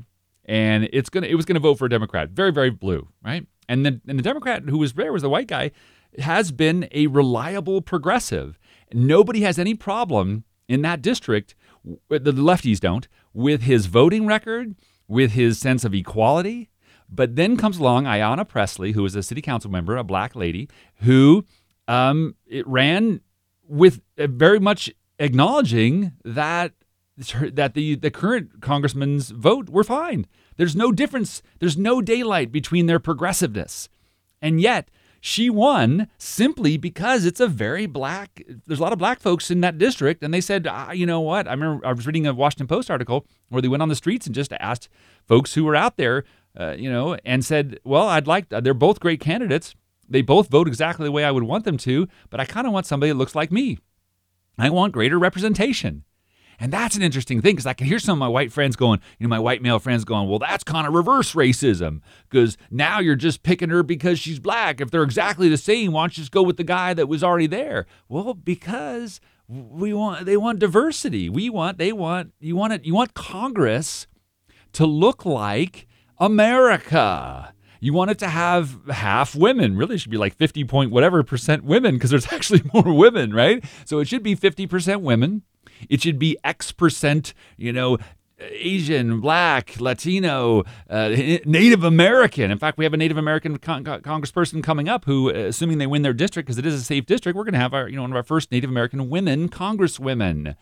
[0.46, 3.46] and it's gonna it was gonna vote for a Democrat, very very blue, right?
[3.70, 5.72] And the and the Democrat who was there was the white guy,
[6.20, 8.60] has been a reliable progressive.
[8.92, 11.56] Nobody has any problem in that district
[12.10, 14.76] the lefties don't, with his voting record,
[15.08, 16.70] with his sense of equality.
[17.10, 20.70] But then comes along Ayanna Pressley, who is a city council member, a black lady,
[21.02, 21.46] who
[21.88, 23.22] um, it ran
[23.68, 26.74] with very much acknowledging that
[27.42, 30.26] that the the current congressman's vote were fine.
[30.58, 31.44] There's no difference.
[31.60, 33.90] There's no daylight between their progressiveness,
[34.42, 34.90] and yet
[35.26, 39.62] she won simply because it's a very black there's a lot of black folks in
[39.62, 41.48] that district and they said ah, you know what?
[41.48, 44.26] I remember i was reading a washington post article where they went on the streets
[44.26, 44.90] and just asked
[45.26, 46.26] folks who were out there
[46.60, 49.76] uh, you know and said well i'd like they're both great candidates.
[50.10, 52.74] They both vote exactly the way i would want them to but i kind of
[52.74, 53.80] want somebody that looks like me.
[54.58, 56.04] I want greater representation
[56.60, 59.00] and that's an interesting thing because I can hear some of my white friends going,
[59.20, 63.00] you know, my white male friends going, well, that's kind of reverse racism because now
[63.00, 64.82] you're just picking her because she's black.
[64.82, 67.24] If they're exactly the same, why don't you just go with the guy that was
[67.24, 67.86] already there?
[68.08, 71.30] Well, because we want they want diversity.
[71.30, 74.08] We want they want you want it you want Congress
[74.74, 75.88] to look like
[76.18, 77.54] America.
[77.80, 79.76] You want it to have half women.
[79.76, 83.34] Really, it should be like 50 point whatever percent women because there's actually more women,
[83.34, 83.64] right?
[83.86, 85.44] So it should be 50% women.
[85.90, 87.98] It should be X percent, you know,
[88.40, 91.10] Asian, Black, Latino, uh,
[91.46, 92.52] Native American.
[92.52, 95.88] In fact, we have a Native American con- congressperson coming up who, uh, assuming they
[95.88, 97.96] win their district, because it is a safe district, we're going to have our, you
[97.96, 100.56] know, one of our first Native American women congresswomen.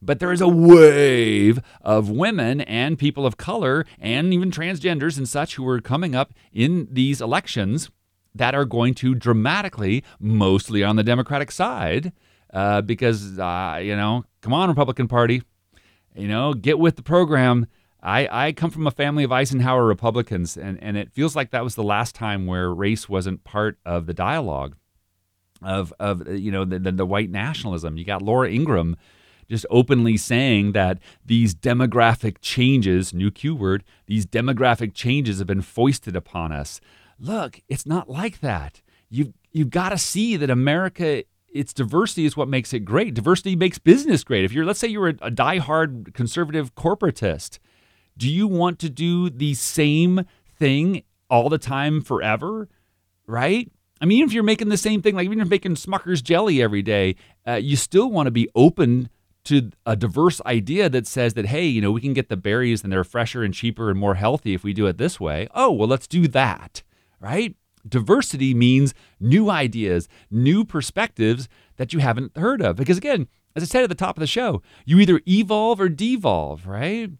[0.00, 5.28] But there is a wave of women and people of color and even transgenders and
[5.28, 7.90] such who are coming up in these elections
[8.32, 12.12] that are going to dramatically, mostly on the Democratic side,
[12.52, 15.42] uh, because, uh, you know, come on, Republican Party,
[16.14, 17.66] you know, get with the program.
[18.02, 21.64] I, I come from a family of Eisenhower Republicans, and, and it feels like that
[21.64, 24.76] was the last time where race wasn't part of the dialogue
[25.62, 27.96] of, of you know, the, the, the white nationalism.
[27.96, 28.96] You got Laura Ingraham
[29.48, 35.62] just openly saying that these demographic changes, new Q word, these demographic changes have been
[35.62, 36.80] foisted upon us.
[37.18, 38.82] Look, it's not like that.
[39.10, 43.14] You've, you've got to see that America its diversity is what makes it great.
[43.14, 44.44] Diversity makes business great.
[44.44, 47.58] If you're, let's say, you're a, a diehard conservative corporatist,
[48.16, 50.24] do you want to do the same
[50.58, 52.68] thing all the time forever?
[53.26, 53.70] Right?
[54.00, 56.22] I mean, even if you're making the same thing, like even if you're making Smucker's
[56.22, 59.08] jelly every day, uh, you still want to be open
[59.44, 62.82] to a diverse idea that says that, hey, you know, we can get the berries
[62.82, 65.48] and they're fresher and cheaper and more healthy if we do it this way.
[65.54, 66.82] Oh, well, let's do that,
[67.18, 67.56] right?
[67.88, 72.76] Diversity means new ideas, new perspectives that you haven't heard of.
[72.76, 75.88] Because again, as I said at the top of the show, you either evolve or
[75.88, 77.10] devolve, right?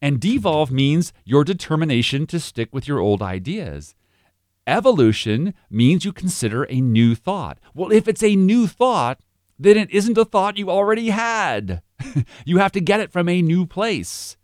[0.00, 3.94] And devolve means your determination to stick with your old ideas.
[4.66, 7.58] Evolution means you consider a new thought.
[7.74, 9.20] Well, if it's a new thought,
[9.58, 11.82] then it isn't a thought you already had.
[12.44, 14.36] you have to get it from a new place.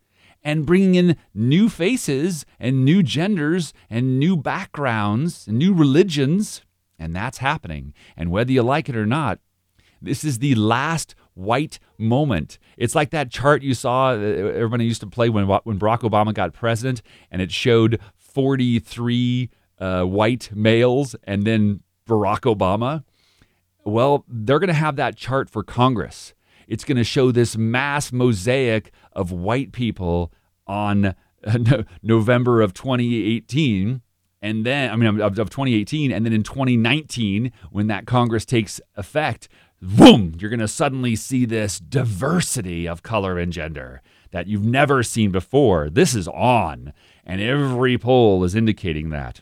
[0.44, 6.62] And bringing in new faces and new genders and new backgrounds and new religions.
[6.98, 7.94] And that's happening.
[8.16, 9.40] And whether you like it or not,
[10.02, 12.59] this is the last white moment.
[12.76, 16.33] It's like that chart you saw uh, everybody used to play when, when Barack Obama
[16.33, 23.04] got president, and it showed 43 uh, white males and then Barack Obama.
[23.85, 26.35] Well, they're going to have that chart for Congress.
[26.68, 30.33] It's going to show this mass mosaic of white people
[30.66, 31.14] on
[32.03, 34.00] November of 2018.
[34.42, 36.12] And then, I mean, of, of 2018.
[36.12, 39.48] And then in 2019, when that Congress takes effect,
[39.81, 45.03] boom, you're going to suddenly see this diversity of color and gender that you've never
[45.03, 45.88] seen before.
[45.88, 46.92] This is on.
[47.24, 49.40] And every poll is indicating that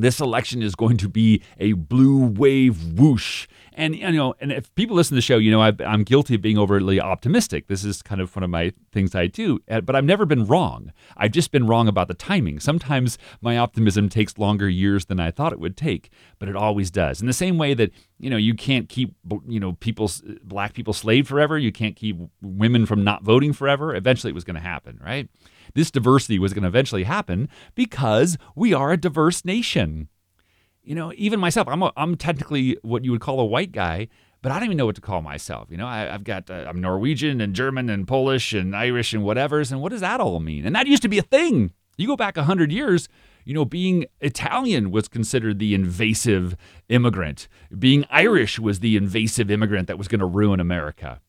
[0.00, 3.46] this election is going to be a blue wave whoosh.
[3.80, 6.34] And you know, and if people listen to the show, you know, I, am guilty
[6.34, 7.66] of being overly optimistic.
[7.68, 10.44] This is kind of one of my things I do, uh, but I've never been
[10.44, 10.92] wrong.
[11.16, 12.60] I've just been wrong about the timing.
[12.60, 16.90] Sometimes my optimism takes longer years than I thought it would take, but it always
[16.90, 17.22] does.
[17.22, 19.14] In the same way that you know, you can't keep
[19.48, 20.10] you know people,
[20.44, 21.56] black people, slave forever.
[21.56, 23.96] You can't keep women from not voting forever.
[23.96, 25.26] Eventually, it was going to happen, right?
[25.74, 30.08] this diversity was going to eventually happen because we are a diverse nation.
[30.82, 34.08] You know, even myself, I'm, a, I'm technically what you would call a white guy,
[34.42, 35.68] but I don't even know what to call myself.
[35.70, 39.22] You know, I, have got, uh, I'm Norwegian and German and Polish and Irish and
[39.22, 39.70] whatever's.
[39.70, 40.64] And what does that all mean?
[40.64, 41.72] And that used to be a thing.
[41.98, 43.08] You go back 100 years,
[43.44, 46.56] you know, being Italian was considered the invasive
[46.88, 47.46] immigrant.
[47.78, 51.20] Being Irish was the invasive immigrant that was going to ruin America.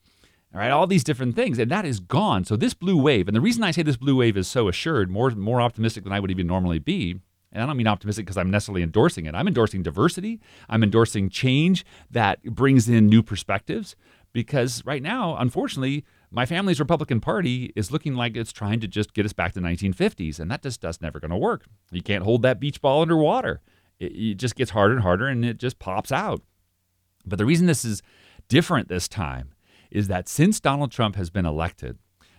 [0.54, 2.44] All right, all these different things, and that is gone.
[2.44, 5.10] So this blue wave, and the reason I say this blue wave is so assured,
[5.10, 8.38] more more optimistic than I would even normally be, and I don't mean optimistic because
[8.38, 9.36] I'm necessarily endorsing it.
[9.36, 10.40] I'm endorsing diversity.
[10.70, 13.96] I'm endorsing change that brings in new perspectives.
[14.34, 19.14] Because right now, unfortunately, my family's Republican Party is looking like it's trying to just
[19.14, 21.66] get us back to the 1950s, and that just that's never going to work.
[21.92, 23.60] You can't hold that beach ball underwater.
[24.00, 26.42] It, it just gets harder and harder, and it just pops out.
[27.26, 28.02] But the reason this is
[28.48, 29.54] different this time
[29.92, 31.98] is that since Donald Trump has been elected,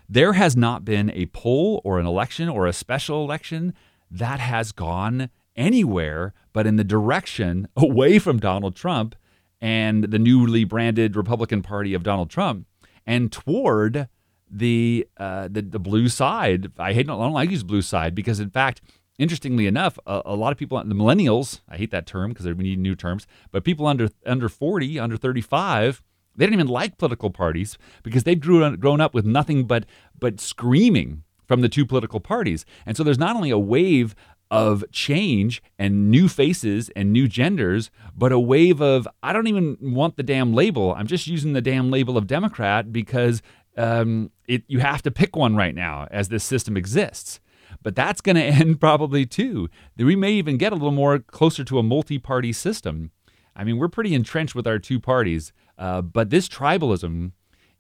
[0.09, 3.75] there has not been a poll or an election or a special election
[4.13, 9.15] that has gone anywhere but in the direction away from Donald Trump
[9.61, 12.67] and the newly branded Republican Party of Donald Trump
[13.07, 14.09] and toward
[14.51, 16.71] the uh, the, the blue side.
[16.79, 18.83] I hate I don't like use blue side because in fact,
[19.19, 21.61] interestingly enough, a, a lot of people the millennials.
[21.69, 25.17] I hate that term because we need new terms, but people under under forty, under
[25.17, 26.03] thirty five
[26.35, 29.85] they didn't even like political parties because they've grew, grown up with nothing but
[30.19, 32.65] but screaming from the two political parties.
[32.87, 34.15] And so there's not only a wave
[34.51, 39.77] of change and new faces and new genders, but a wave of I don't even
[39.83, 40.95] want the damn label.
[40.95, 43.43] I'm just using the damn label of Democrat because
[43.77, 47.39] um, it, you have to pick one right now as this system exists.
[47.83, 49.69] but that's going to end probably too.
[49.99, 53.11] We may even get a little more closer to a multi party system.
[53.55, 57.33] I mean, we're pretty entrenched with our two parties, uh, but this tribalism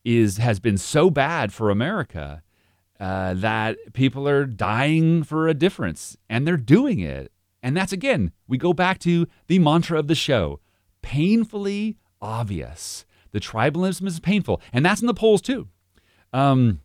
[0.05, 2.43] is has been so bad for America
[3.03, 7.33] uh, that people are dying for a difference, and they're doing it.
[7.61, 10.61] And that's again, we go back to the mantra of the show:
[11.03, 13.05] painfully obvious.
[13.33, 15.67] The tribalism is painful, and that's in the polls too.
[16.33, 16.81] Um,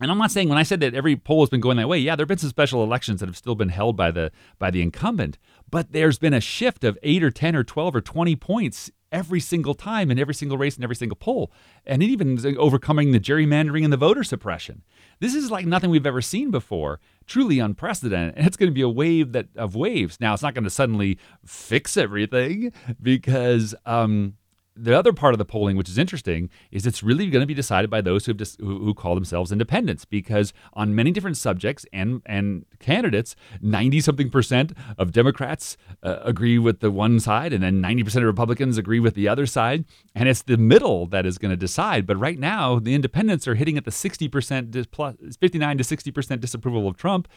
[0.00, 1.98] and I'm not saying when I said that every poll has been going that way.
[1.98, 4.70] Yeah, there have been some special elections that have still been held by the by
[4.70, 5.36] the incumbent,
[5.70, 9.40] but there's been a shift of eight or ten or twelve or twenty points every
[9.40, 11.52] single time in every single race and every single poll,
[11.84, 14.82] and it even overcoming the gerrymandering and the voter suppression.
[15.22, 16.98] This is like nothing we've ever seen before.
[17.28, 20.18] Truly unprecedented, and it's going to be a wave that of waves.
[20.20, 21.16] Now, it's not going to suddenly
[21.46, 24.34] fix everything because um,
[24.74, 27.54] the other part of the polling, which is interesting, is it's really going to be
[27.54, 32.22] decided by those who, dis- who, call themselves independents, because on many different subjects and
[32.26, 37.80] and candidates, ninety something percent of Democrats uh, agree with the one side, and then
[37.80, 41.38] ninety percent of Republicans agree with the other side, and it's the middle that is
[41.38, 42.06] going to decide.
[42.06, 45.84] But right now, the independents are hitting at the sixty percent plus fifty nine to
[45.84, 47.28] sixty percent disapproval of Trump,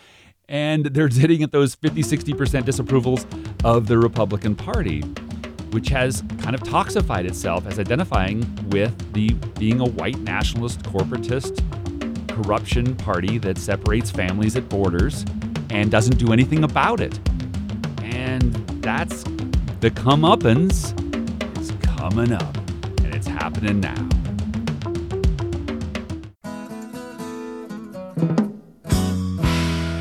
[0.47, 3.25] and they're hitting at those 50 60% disapprovals
[3.63, 5.03] of the Republican Party
[5.71, 11.61] which has kind of toxified itself as identifying with the being a white nationalist corporatist
[12.29, 15.25] corruption party that separates families at borders
[15.69, 17.17] and doesn't do anything about it.
[18.03, 19.23] And that's
[19.79, 20.93] the comeuppance
[21.59, 22.57] is coming up,
[23.03, 24.24] and it's happening now.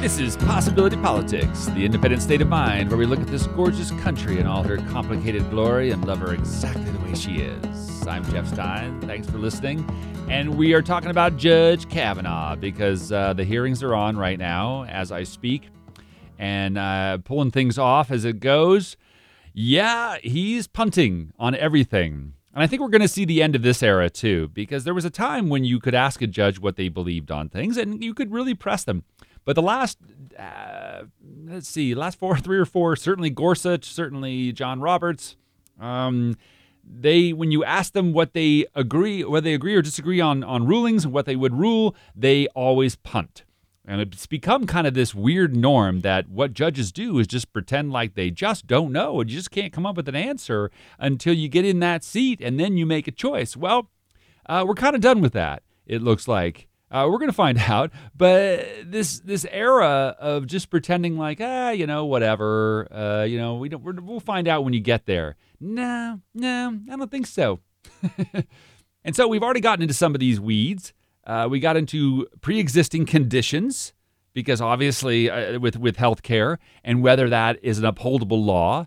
[0.05, 3.91] This is Possibility Politics, the independent state of mind where we look at this gorgeous
[4.03, 8.07] country in all her complicated glory and love her exactly the way she is.
[8.07, 9.01] I'm Jeff Stein.
[9.01, 9.83] Thanks for listening.
[10.29, 14.85] And we are talking about Judge Kavanaugh because uh, the hearings are on right now
[14.85, 15.71] as I speak
[16.39, 18.99] and uh, pulling things off as it goes.
[19.55, 22.35] Yeah, he's punting on everything.
[22.53, 24.95] And I think we're going to see the end of this era too, because there
[24.95, 28.05] was a time when you could ask a judge what they believed on things and
[28.05, 29.03] you could really press them.
[29.45, 29.99] But the last,
[30.39, 31.05] uh,
[31.47, 35.37] let's see, last four, three or four, certainly Gorsuch, certainly John Roberts.
[35.81, 36.37] Um,
[36.87, 40.67] they, when you ask them what they agree, whether they agree or disagree on on
[40.67, 43.45] rulings and what they would rule, they always punt.
[43.87, 47.93] And it's become kind of this weird norm that what judges do is just pretend
[47.93, 51.35] like they just don't know and you just can't come up with an answer until
[51.35, 53.57] you get in that seat and then you make a choice.
[53.57, 53.91] Well,
[54.47, 56.67] uh, we're kind of done with that, it looks like.
[56.95, 57.91] Uh, we're going to find out.
[58.17, 63.57] But this this era of just pretending like ah, you know, whatever, uh, you know,
[63.57, 65.37] we don't, we will find out when you get there.
[65.61, 67.61] No, no, I don't think so.
[69.05, 70.93] and so we've already gotten into some of these weeds.
[71.27, 73.93] Uh, we got into pre-existing conditions
[74.35, 78.87] because obviously uh, with with healthcare and whether that is an upholdable law.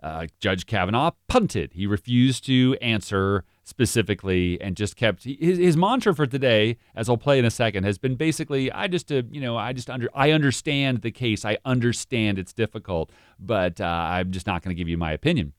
[0.00, 1.72] Uh, Judge Kavanaugh punted.
[1.72, 7.18] He refused to answer specifically and just kept his, his mantra for today as I'll
[7.18, 10.08] play in a second has been basically I just uh, you know I just under
[10.14, 11.44] I understand the case.
[11.44, 15.52] I understand it's difficult but uh, I'm just not going to give you my opinion.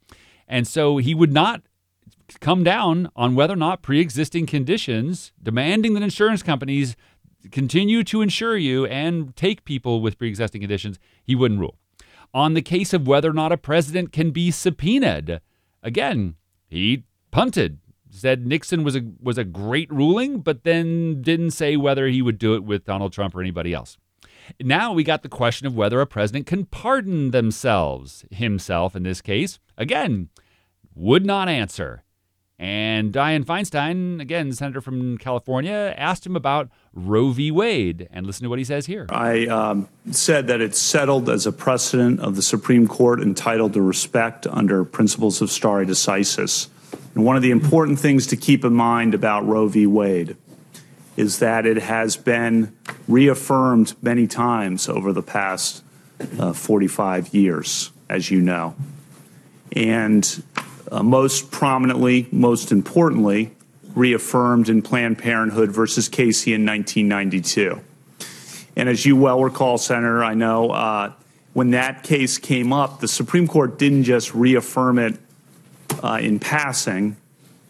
[0.47, 1.61] And so he would not
[2.41, 6.95] come down on whether or not pre-existing conditions demanding that insurance companies
[7.51, 11.77] continue to insure you and take people with pre-existing conditions he wouldn't rule.
[12.33, 15.41] On the case of whether or not a president can be subpoenaed
[15.83, 16.35] again
[16.67, 17.77] he punted
[18.09, 22.37] said Nixon was a was a great ruling, but then didn't say whether he would
[22.37, 23.97] do it with Donald Trump or anybody else.
[24.59, 29.21] Now we got the question of whether a president can pardon themselves, himself in this
[29.21, 29.59] case.
[29.77, 30.29] Again,
[30.95, 32.03] would not answer.
[32.61, 37.51] And Dianne Feinstein, again, senator from California, asked him about Roe v.
[37.51, 38.09] Wade.
[38.11, 39.05] And listen to what he says here.
[39.09, 43.81] I um, said that it's settled as a precedent of the Supreme Court entitled to
[43.81, 46.67] respect under principles of stare decisis.
[47.15, 49.87] And one of the important things to keep in mind about Roe v.
[49.87, 50.37] Wade
[51.17, 52.75] is that it has been
[53.07, 55.83] reaffirmed many times over the past
[56.39, 58.75] uh, 45 years, as you know.
[59.73, 60.43] And
[60.91, 63.53] uh, most prominently, most importantly,
[63.95, 67.81] reaffirmed in Planned Parenthood versus Casey in 1992.
[68.75, 71.11] And as you well recall, Senator, I know uh,
[71.53, 75.19] when that case came up, the Supreme Court didn't just reaffirm it
[76.03, 77.17] uh, in passing,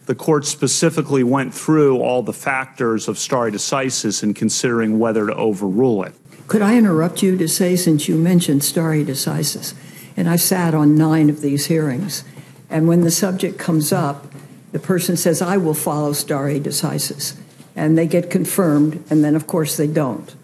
[0.06, 5.34] the court specifically went through all the factors of stare decisis in considering whether to
[5.34, 6.14] overrule it.
[6.48, 9.74] Could I interrupt you to say, since you mentioned stare decisis,
[10.16, 12.24] and I sat on nine of these hearings,
[12.68, 14.26] and when the subject comes up,
[14.72, 17.36] the person says, I will follow stare decisis.
[17.76, 20.34] And they get confirmed, and then, of course, they don't.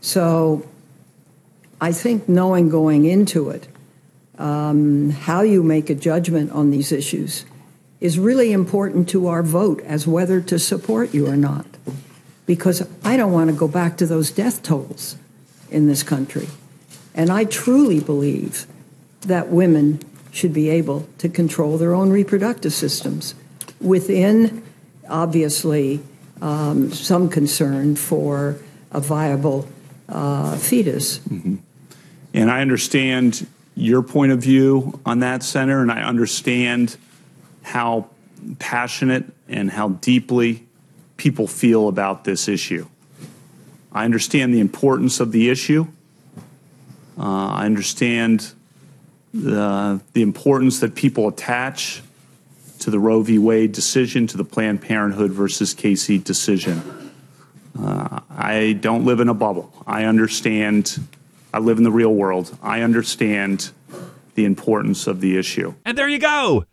[0.00, 0.66] So
[1.80, 3.68] I think knowing going into it
[4.38, 7.44] um, how you make a judgment on these issues
[8.00, 11.66] is really important to our vote as whether to support you or not.
[12.46, 15.16] Because I don't want to go back to those death tolls
[15.70, 16.48] in this country.
[17.14, 18.66] And I truly believe
[19.22, 23.34] that women should be able to control their own reproductive systems
[23.80, 24.62] within,
[25.08, 26.00] obviously,
[26.40, 28.56] um, some concern for
[28.92, 29.68] a viable
[30.08, 31.18] uh, fetus.
[31.18, 31.56] Mm-hmm.
[32.34, 33.46] And I understand
[33.78, 36.96] your point of view on that, center, and I understand
[37.62, 38.08] how
[38.58, 40.66] passionate and how deeply
[41.16, 42.86] people feel about this issue.
[43.92, 45.86] I understand the importance of the issue.
[47.16, 48.52] Uh, I understand
[49.32, 52.02] the, the importance that people attach
[52.80, 53.38] to the Roe v.
[53.38, 57.12] Wade decision, to the Planned Parenthood versus Casey decision.
[57.80, 59.72] Uh, I don't live in a bubble.
[59.86, 60.98] I understand
[61.52, 62.56] I live in the real world.
[62.62, 63.70] I understand
[64.34, 65.74] the importance of the issue.
[65.84, 66.64] And there you go.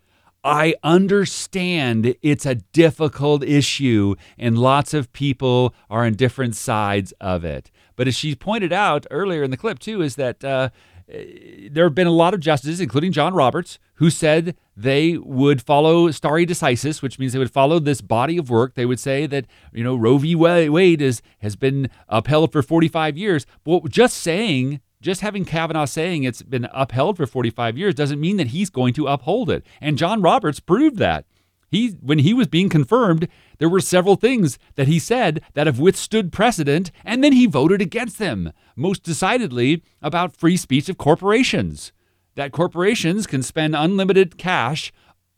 [0.44, 7.44] I understand it's a difficult issue and lots of people are on different sides of
[7.44, 7.72] it.
[7.96, 10.70] But as she pointed out earlier in the clip, too, is that uh,
[11.08, 16.12] there have been a lot of justices, including John Roberts, who said they would follow
[16.12, 18.76] stare decisis, which means they would follow this body of work.
[18.76, 20.36] They would say that you know Roe v.
[20.36, 23.46] Wade is, has been upheld for 45 years.
[23.64, 28.38] But just saying, just having Kavanaugh saying it's been upheld for 45 years doesn't mean
[28.38, 29.66] that he's going to uphold it.
[29.80, 31.26] And John Roberts proved that.
[31.72, 33.28] He, when he was being confirmed,
[33.58, 37.82] there were several things that he said that have withstood precedent, and then he voted
[37.82, 41.92] against them, most decidedly about free speech of corporations.
[42.36, 44.92] That corporations can spend unlimited cash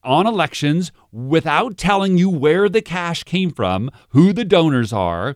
[0.03, 5.35] on elections without telling you where the cash came from, who the donors are,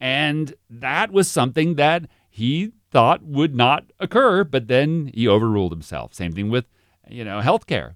[0.00, 6.12] and that was something that he thought would not occur, but then he overruled himself.
[6.12, 6.66] Same thing with,
[7.08, 7.94] you know, healthcare.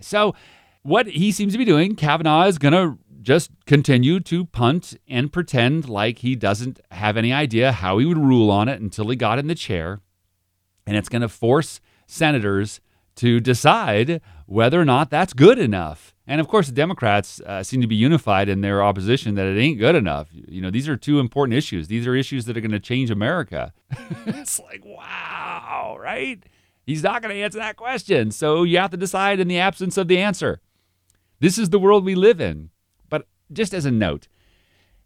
[0.00, 0.34] So
[0.82, 5.32] what he seems to be doing, Kavanaugh is going to just continue to punt and
[5.32, 9.16] pretend like he doesn't have any idea how he would rule on it until he
[9.16, 10.00] got in the chair.
[10.86, 12.80] And it's going to force senators
[13.16, 16.14] to decide whether or not that's good enough.
[16.26, 19.60] And of course, the Democrats uh, seem to be unified in their opposition that it
[19.60, 20.28] ain't good enough.
[20.32, 21.88] You know, these are two important issues.
[21.88, 23.72] These are issues that are going to change America.
[24.26, 26.42] it's like, wow, right?
[26.84, 28.30] He's not going to answer that question.
[28.30, 30.60] So you have to decide in the absence of the answer.
[31.40, 32.70] This is the world we live in.
[33.08, 34.28] But just as a note,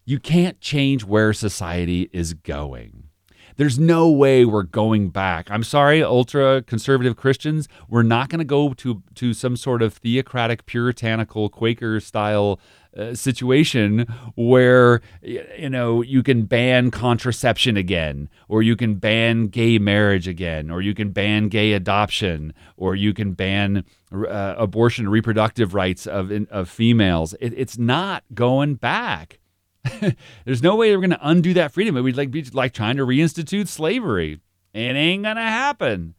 [0.05, 3.10] you can't change where society is going.
[3.57, 5.51] There's no way we're going back.
[5.51, 7.69] I'm sorry, ultra conservative Christians.
[7.89, 12.61] We're not going to go to to some sort of theocratic, puritanical, Quaker style
[12.97, 14.01] uh, situation
[14.35, 20.71] where you know you can ban contraception again or you can ban gay marriage again
[20.71, 26.33] or you can ban gay adoption or you can ban uh, abortion reproductive rights of
[26.51, 29.39] of females it, it's not going back
[30.45, 31.97] there's no way we're going to undo that freedom.
[31.97, 34.41] It would like be like trying to reinstitute slavery.
[34.73, 36.15] It ain't going to happen.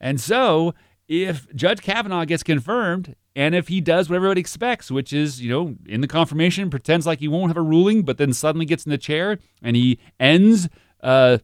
[0.00, 0.74] And so
[1.08, 5.50] if Judge Kavanaugh gets confirmed and if he does what everybody expects, which is, you
[5.50, 8.84] know, in the confirmation, pretends like he won't have a ruling, but then suddenly gets
[8.84, 10.68] in the chair and he ends
[11.02, 11.38] uh,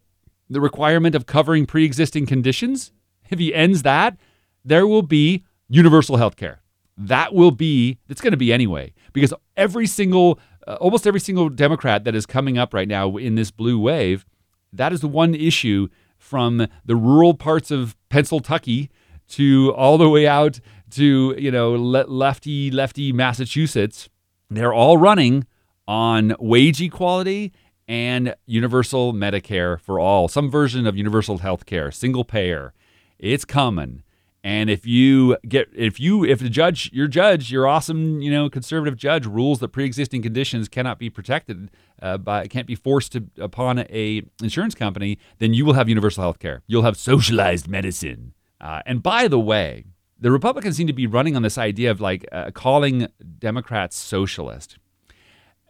[0.48, 2.92] the requirement of covering pre existing conditions,
[3.30, 4.16] if he ends that,
[4.64, 6.60] there will be universal health care.
[6.96, 11.48] That will be, it's going to be anyway, because every single, uh, almost every single
[11.48, 14.24] Democrat that is coming up right now in this blue wave,
[14.72, 15.88] that is the one issue
[16.18, 18.88] from the rural parts of Pennsylvania
[19.28, 20.60] to all the way out
[20.90, 24.08] to you know le- lefty lefty Massachusetts,
[24.50, 25.46] they're all running
[25.88, 27.52] on wage equality
[27.88, 32.72] and universal Medicare for all, some version of universal health care, single payer.
[33.18, 34.02] It's coming.
[34.46, 38.48] And if you get if you if the judge your judge your awesome you know
[38.48, 41.68] conservative judge rules that pre-existing conditions cannot be protected
[42.00, 46.22] uh, by can't be forced to, upon a insurance company, then you will have universal
[46.22, 46.62] health care.
[46.68, 48.34] You'll have socialized medicine.
[48.60, 49.86] Uh, and by the way,
[50.16, 53.08] the Republicans seem to be running on this idea of like uh, calling
[53.40, 54.78] Democrats socialist.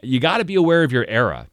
[0.03, 1.47] You got to be aware of your era.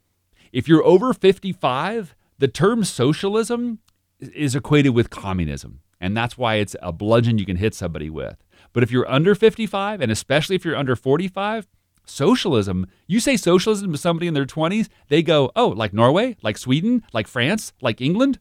[0.52, 3.80] If you're over 55, the term socialism
[4.20, 5.80] is equated with communism.
[6.04, 8.44] And that's why it's a bludgeon you can hit somebody with.
[8.74, 11.68] But if you're under 55, and especially if you're under 45,
[12.06, 16.58] socialism, you say socialism to somebody in their 20s, they go, oh, like Norway, like
[16.58, 18.40] Sweden, like France, like England.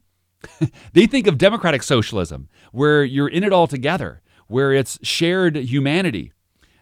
[0.93, 6.31] they think of democratic socialism, where you're in it all together where it's shared humanity.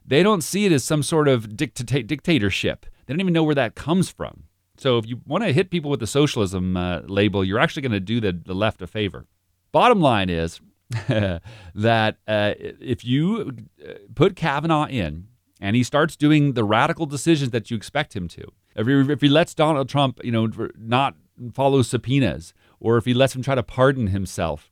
[0.06, 2.86] They don't see it as some sort of dicta- dictatorship.
[3.06, 4.44] They don't even know where that comes from.
[4.78, 7.92] So if you want to hit people with the socialism uh, label, you're actually going
[7.92, 9.28] to do the, the left a favor.
[9.72, 10.60] Bottom line is
[11.76, 15.28] that uh, if you uh, put Kavanaugh in
[15.60, 19.22] and he starts doing the radical decisions that you expect him to, if he, if
[19.22, 21.16] he lets Donald Trump, you know, not
[21.54, 24.72] follow subpoenas, or if he lets him try to pardon himself,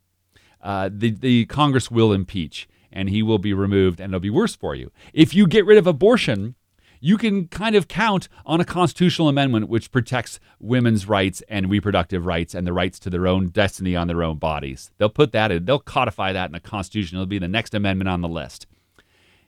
[0.61, 4.55] uh, the the Congress will impeach and he will be removed, and it'll be worse
[4.55, 4.91] for you.
[5.13, 6.55] If you get rid of abortion,
[6.99, 12.25] you can kind of count on a constitutional amendment which protects women's rights and reproductive
[12.25, 14.91] rights and the rights to their own destiny on their own bodies.
[14.97, 17.17] They'll put that in, they'll codify that in the Constitution.
[17.17, 18.67] It'll be the next amendment on the list.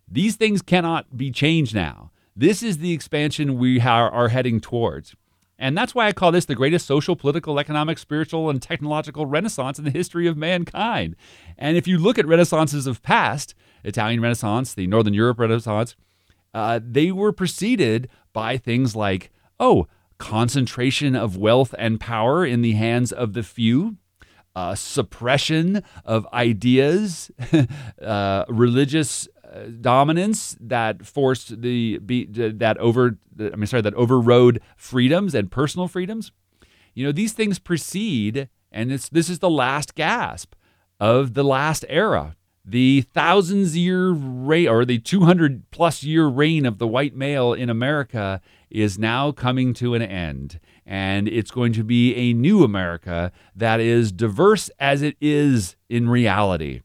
[0.08, 2.12] These things cannot be changed now.
[2.36, 5.16] This is the expansion we are heading towards.
[5.60, 9.78] And that's why I call this the greatest social, political, economic, spiritual, and technological renaissance
[9.78, 11.16] in the history of mankind.
[11.56, 15.96] And if you look at renaissances of past, Italian Renaissance, the Northern Europe Renaissance,
[16.54, 19.88] uh, they were preceded by things like, oh,
[20.18, 23.98] concentration of wealth and power in the hands of the few,
[24.56, 27.32] uh, suppression of ideas,
[28.02, 32.00] uh, religious uh, dominance that forced the
[32.56, 36.32] that over I mean sorry that overrode freedoms and personal freedoms.
[36.94, 40.54] You know these things precede, and it's this is the last gasp
[41.00, 46.78] of the last era the thousands year reign or the 200 plus year reign of
[46.78, 50.60] the white male in America is now coming to an end.
[50.86, 56.10] And it's going to be a new America that is diverse as it is in
[56.10, 56.82] reality.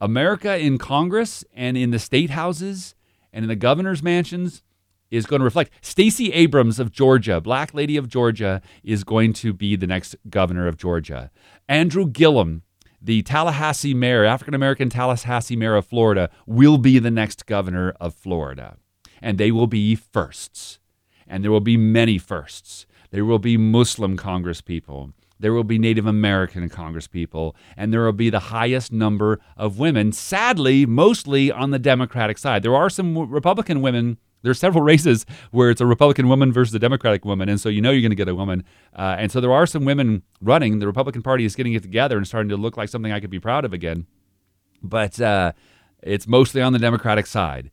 [0.00, 2.94] America in Congress and in the state houses
[3.32, 4.62] and in the governor's mansions
[5.10, 5.72] is going to reflect.
[5.80, 10.66] Stacey Abrams of Georgia, Black Lady of Georgia, is going to be the next governor
[10.66, 11.30] of Georgia.
[11.68, 12.62] Andrew Gillum
[13.04, 18.14] the Tallahassee mayor, African American Tallahassee mayor of Florida, will be the next governor of
[18.14, 18.78] Florida.
[19.20, 20.78] And they will be firsts.
[21.26, 22.86] And there will be many firsts.
[23.10, 25.12] There will be Muslim congresspeople.
[25.38, 27.54] There will be Native American congresspeople.
[27.76, 32.62] And there will be the highest number of women, sadly, mostly on the Democratic side.
[32.62, 36.78] There are some Republican women there's several races where it's a Republican woman versus a
[36.78, 38.62] Democratic woman, and so you know you're going to get a woman.
[38.94, 40.78] Uh, and so there are some women running.
[40.78, 43.30] The Republican Party is getting it together and starting to look like something I could
[43.30, 44.06] be proud of again.
[44.82, 45.52] But uh,
[46.02, 47.70] it's mostly on the Democratic side.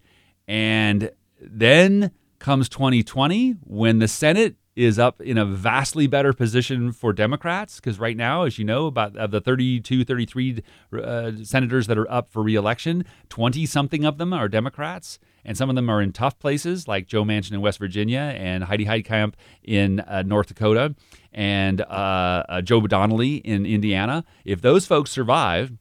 [0.47, 7.11] And then comes 2020 when the Senate is up in a vastly better position for
[7.11, 10.63] Democrats because right now, as you know, about of the 32, 33
[10.93, 15.69] uh, senators that are up for reelection, 20 something of them are Democrats and some
[15.69, 19.33] of them are in tough places like Joe Manchin in West Virginia and Heidi Heitkamp
[19.63, 20.95] in uh, North Dakota
[21.31, 24.23] and uh, uh, Joe Donnelly in Indiana.
[24.45, 25.71] If those folks survive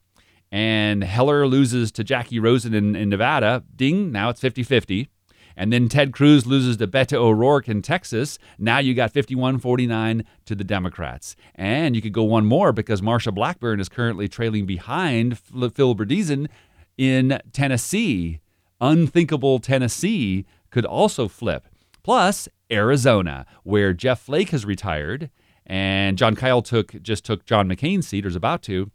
[0.52, 5.08] and Heller loses to Jacky Rosen in, in Nevada, ding, now it's 50 50.
[5.56, 8.38] And then Ted Cruz loses to Beto O'Rourke in Texas.
[8.58, 11.36] Now you got 51 49 to the Democrats.
[11.54, 16.48] And you could go one more because Marsha Blackburn is currently trailing behind Phil Bredesen
[16.96, 18.40] in Tennessee
[18.80, 21.66] unthinkable Tennessee could also flip.
[22.02, 25.30] Plus, Arizona, where Jeff Flake has retired
[25.66, 28.90] and Jon Kyl took just took John McCain's seat or is about to.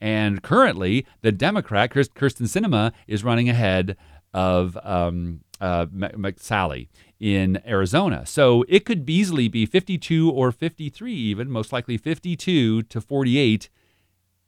[0.00, 3.96] And currently, the Democrat, Kyrsten Sinema, is running ahead
[4.32, 6.88] of um, uh, McSally
[7.20, 8.26] in Arizona.
[8.26, 13.70] So it could easily be 52 or 53, even, most likely 52 to 48.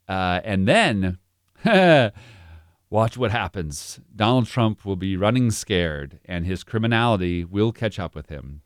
[0.09, 1.18] Uh, and then
[2.89, 4.01] Watch what happens.
[4.14, 8.62] Donald Trump will be running scared, and his criminality will catch up with him.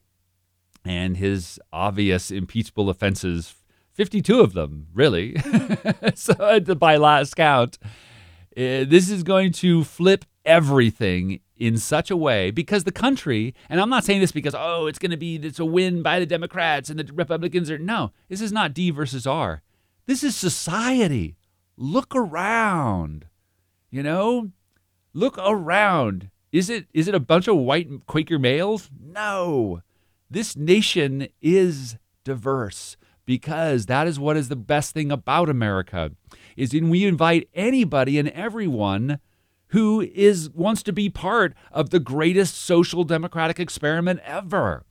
[0.84, 3.54] And his obvious impeachable offenses
[3.94, 5.36] 52 of them, really.
[6.14, 12.50] so, by last count, uh, this is going to flip everything in such a way
[12.50, 15.58] because the country, and I'm not saying this because, oh, it's going to be, it's
[15.58, 19.26] a win by the Democrats and the Republicans are, no, this is not D versus
[19.26, 19.62] R.
[20.06, 21.36] This is society.
[21.76, 23.26] Look around.
[23.90, 24.50] You know,
[25.12, 26.30] look around.
[26.52, 28.90] Is it is it a bunch of white Quaker males?
[29.00, 29.82] No.
[30.30, 36.12] This nation is diverse because that is what is the best thing about America
[36.56, 39.18] is when we invite anybody and everyone
[39.68, 44.84] who is wants to be part of the greatest social democratic experiment ever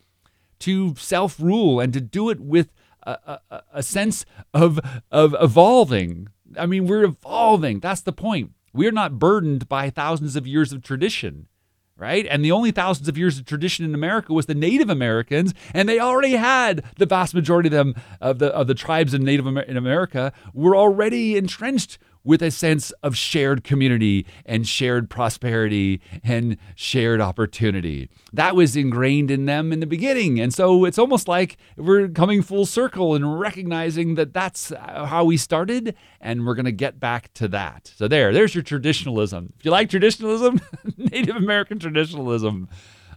[0.59, 2.71] to self-rule and to do it with
[3.03, 4.79] a, a, a sense of
[5.11, 6.29] of evolving.
[6.57, 7.79] I mean, we're evolving.
[7.79, 8.51] That's the point.
[8.73, 11.47] We're not burdened by thousands of years of tradition,
[11.95, 12.25] right?
[12.29, 15.87] And the only thousands of years of tradition in America was the Native Americans, and
[15.87, 19.47] they already had the vast majority of them of the of the tribes in Native
[19.47, 26.01] Amer- in America were already entrenched with a sense of shared community and shared prosperity
[26.23, 28.09] and shared opportunity.
[28.33, 30.39] That was ingrained in them in the beginning.
[30.39, 35.37] And so it's almost like we're coming full circle and recognizing that that's how we
[35.37, 37.91] started and we're going to get back to that.
[37.95, 39.53] So there, there's your traditionalism.
[39.57, 40.61] If you like traditionalism,
[40.97, 42.67] Native American traditionalism,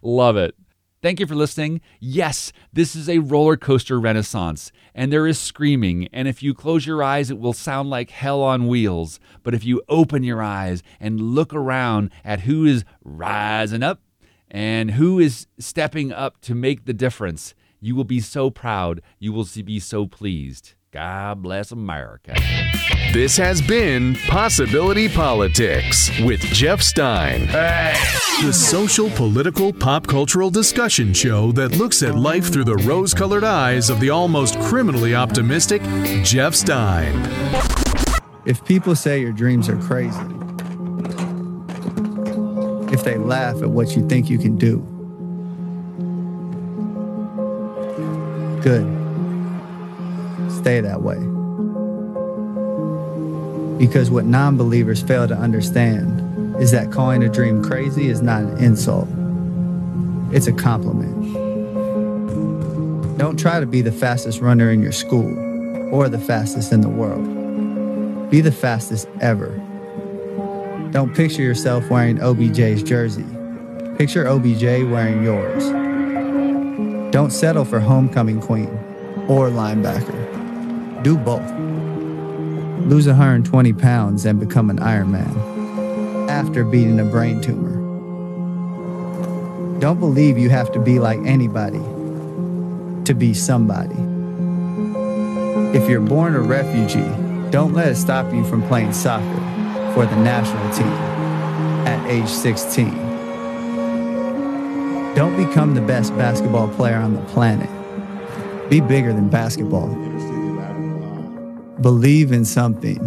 [0.03, 0.55] love it.
[1.03, 1.81] Thank you for listening.
[1.99, 6.07] Yes, this is a roller coaster renaissance, and there is screaming.
[6.13, 9.19] And if you close your eyes, it will sound like hell on wheels.
[9.43, 14.01] But if you open your eyes and look around at who is rising up
[14.49, 19.03] and who is stepping up to make the difference, you will be so proud.
[19.19, 20.75] You will be so pleased.
[20.93, 22.37] God bless America.
[23.15, 27.47] This has been Possibility Politics with Jeff Stein.
[27.47, 33.43] The social, political, pop cultural discussion show that looks at life through the rose colored
[33.43, 35.81] eyes of the almost criminally optimistic
[36.23, 37.15] Jeff Stein.
[38.45, 40.21] If people say your dreams are crazy,
[42.93, 44.81] if they laugh at what you think you can do,
[48.63, 49.02] good.
[50.63, 51.19] Stay that way.
[53.85, 58.45] Because what non believers fail to understand is that calling a dream crazy is not
[58.45, 59.09] an insult,
[60.33, 61.19] it's a compliment.
[63.19, 65.37] Don't try to be the fastest runner in your school
[65.93, 68.31] or the fastest in the world.
[68.31, 69.51] Be the fastest ever.
[70.93, 73.27] Don't picture yourself wearing OBJ's jersey.
[73.99, 75.65] Picture OBJ wearing yours.
[77.13, 78.69] Don't settle for homecoming queen
[79.29, 80.22] or linebacker.
[81.03, 81.51] Do both.
[82.87, 87.81] Lose 120 pounds and become an Ironman after beating a brain tumor.
[89.81, 91.81] Don't believe you have to be like anybody
[93.05, 93.97] to be somebody.
[95.77, 97.11] If you're born a refugee,
[97.51, 99.41] don't let it stop you from playing soccer
[99.95, 100.87] for the national team
[101.85, 102.91] at age 16.
[105.17, 107.69] Don't become the best basketball player on the planet.
[108.71, 109.89] Be bigger than basketball.
[111.83, 113.01] Believe in something,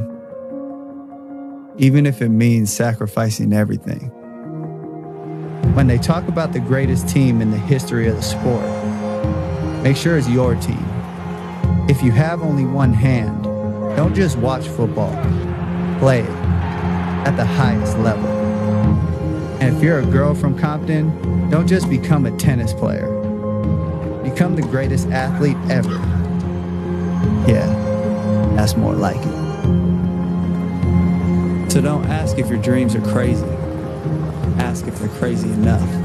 [1.78, 4.10] even if it means sacrificing everything.
[5.76, 8.66] When they talk about the greatest team in the history of the sport,
[9.82, 10.86] make sure it's your team.
[11.88, 13.44] If you have only one hand,
[13.96, 15.14] don't just watch football,
[16.00, 16.30] play it
[17.26, 18.28] at the highest level.
[19.62, 23.08] And if you're a girl from Compton, don't just become a tennis player.
[24.22, 25.94] Become the greatest athlete ever.
[27.48, 27.86] Yeah,
[28.56, 29.46] that's more like it.
[31.72, 33.46] So don't ask if your dreams are crazy.
[34.58, 36.05] Ask if they're crazy enough.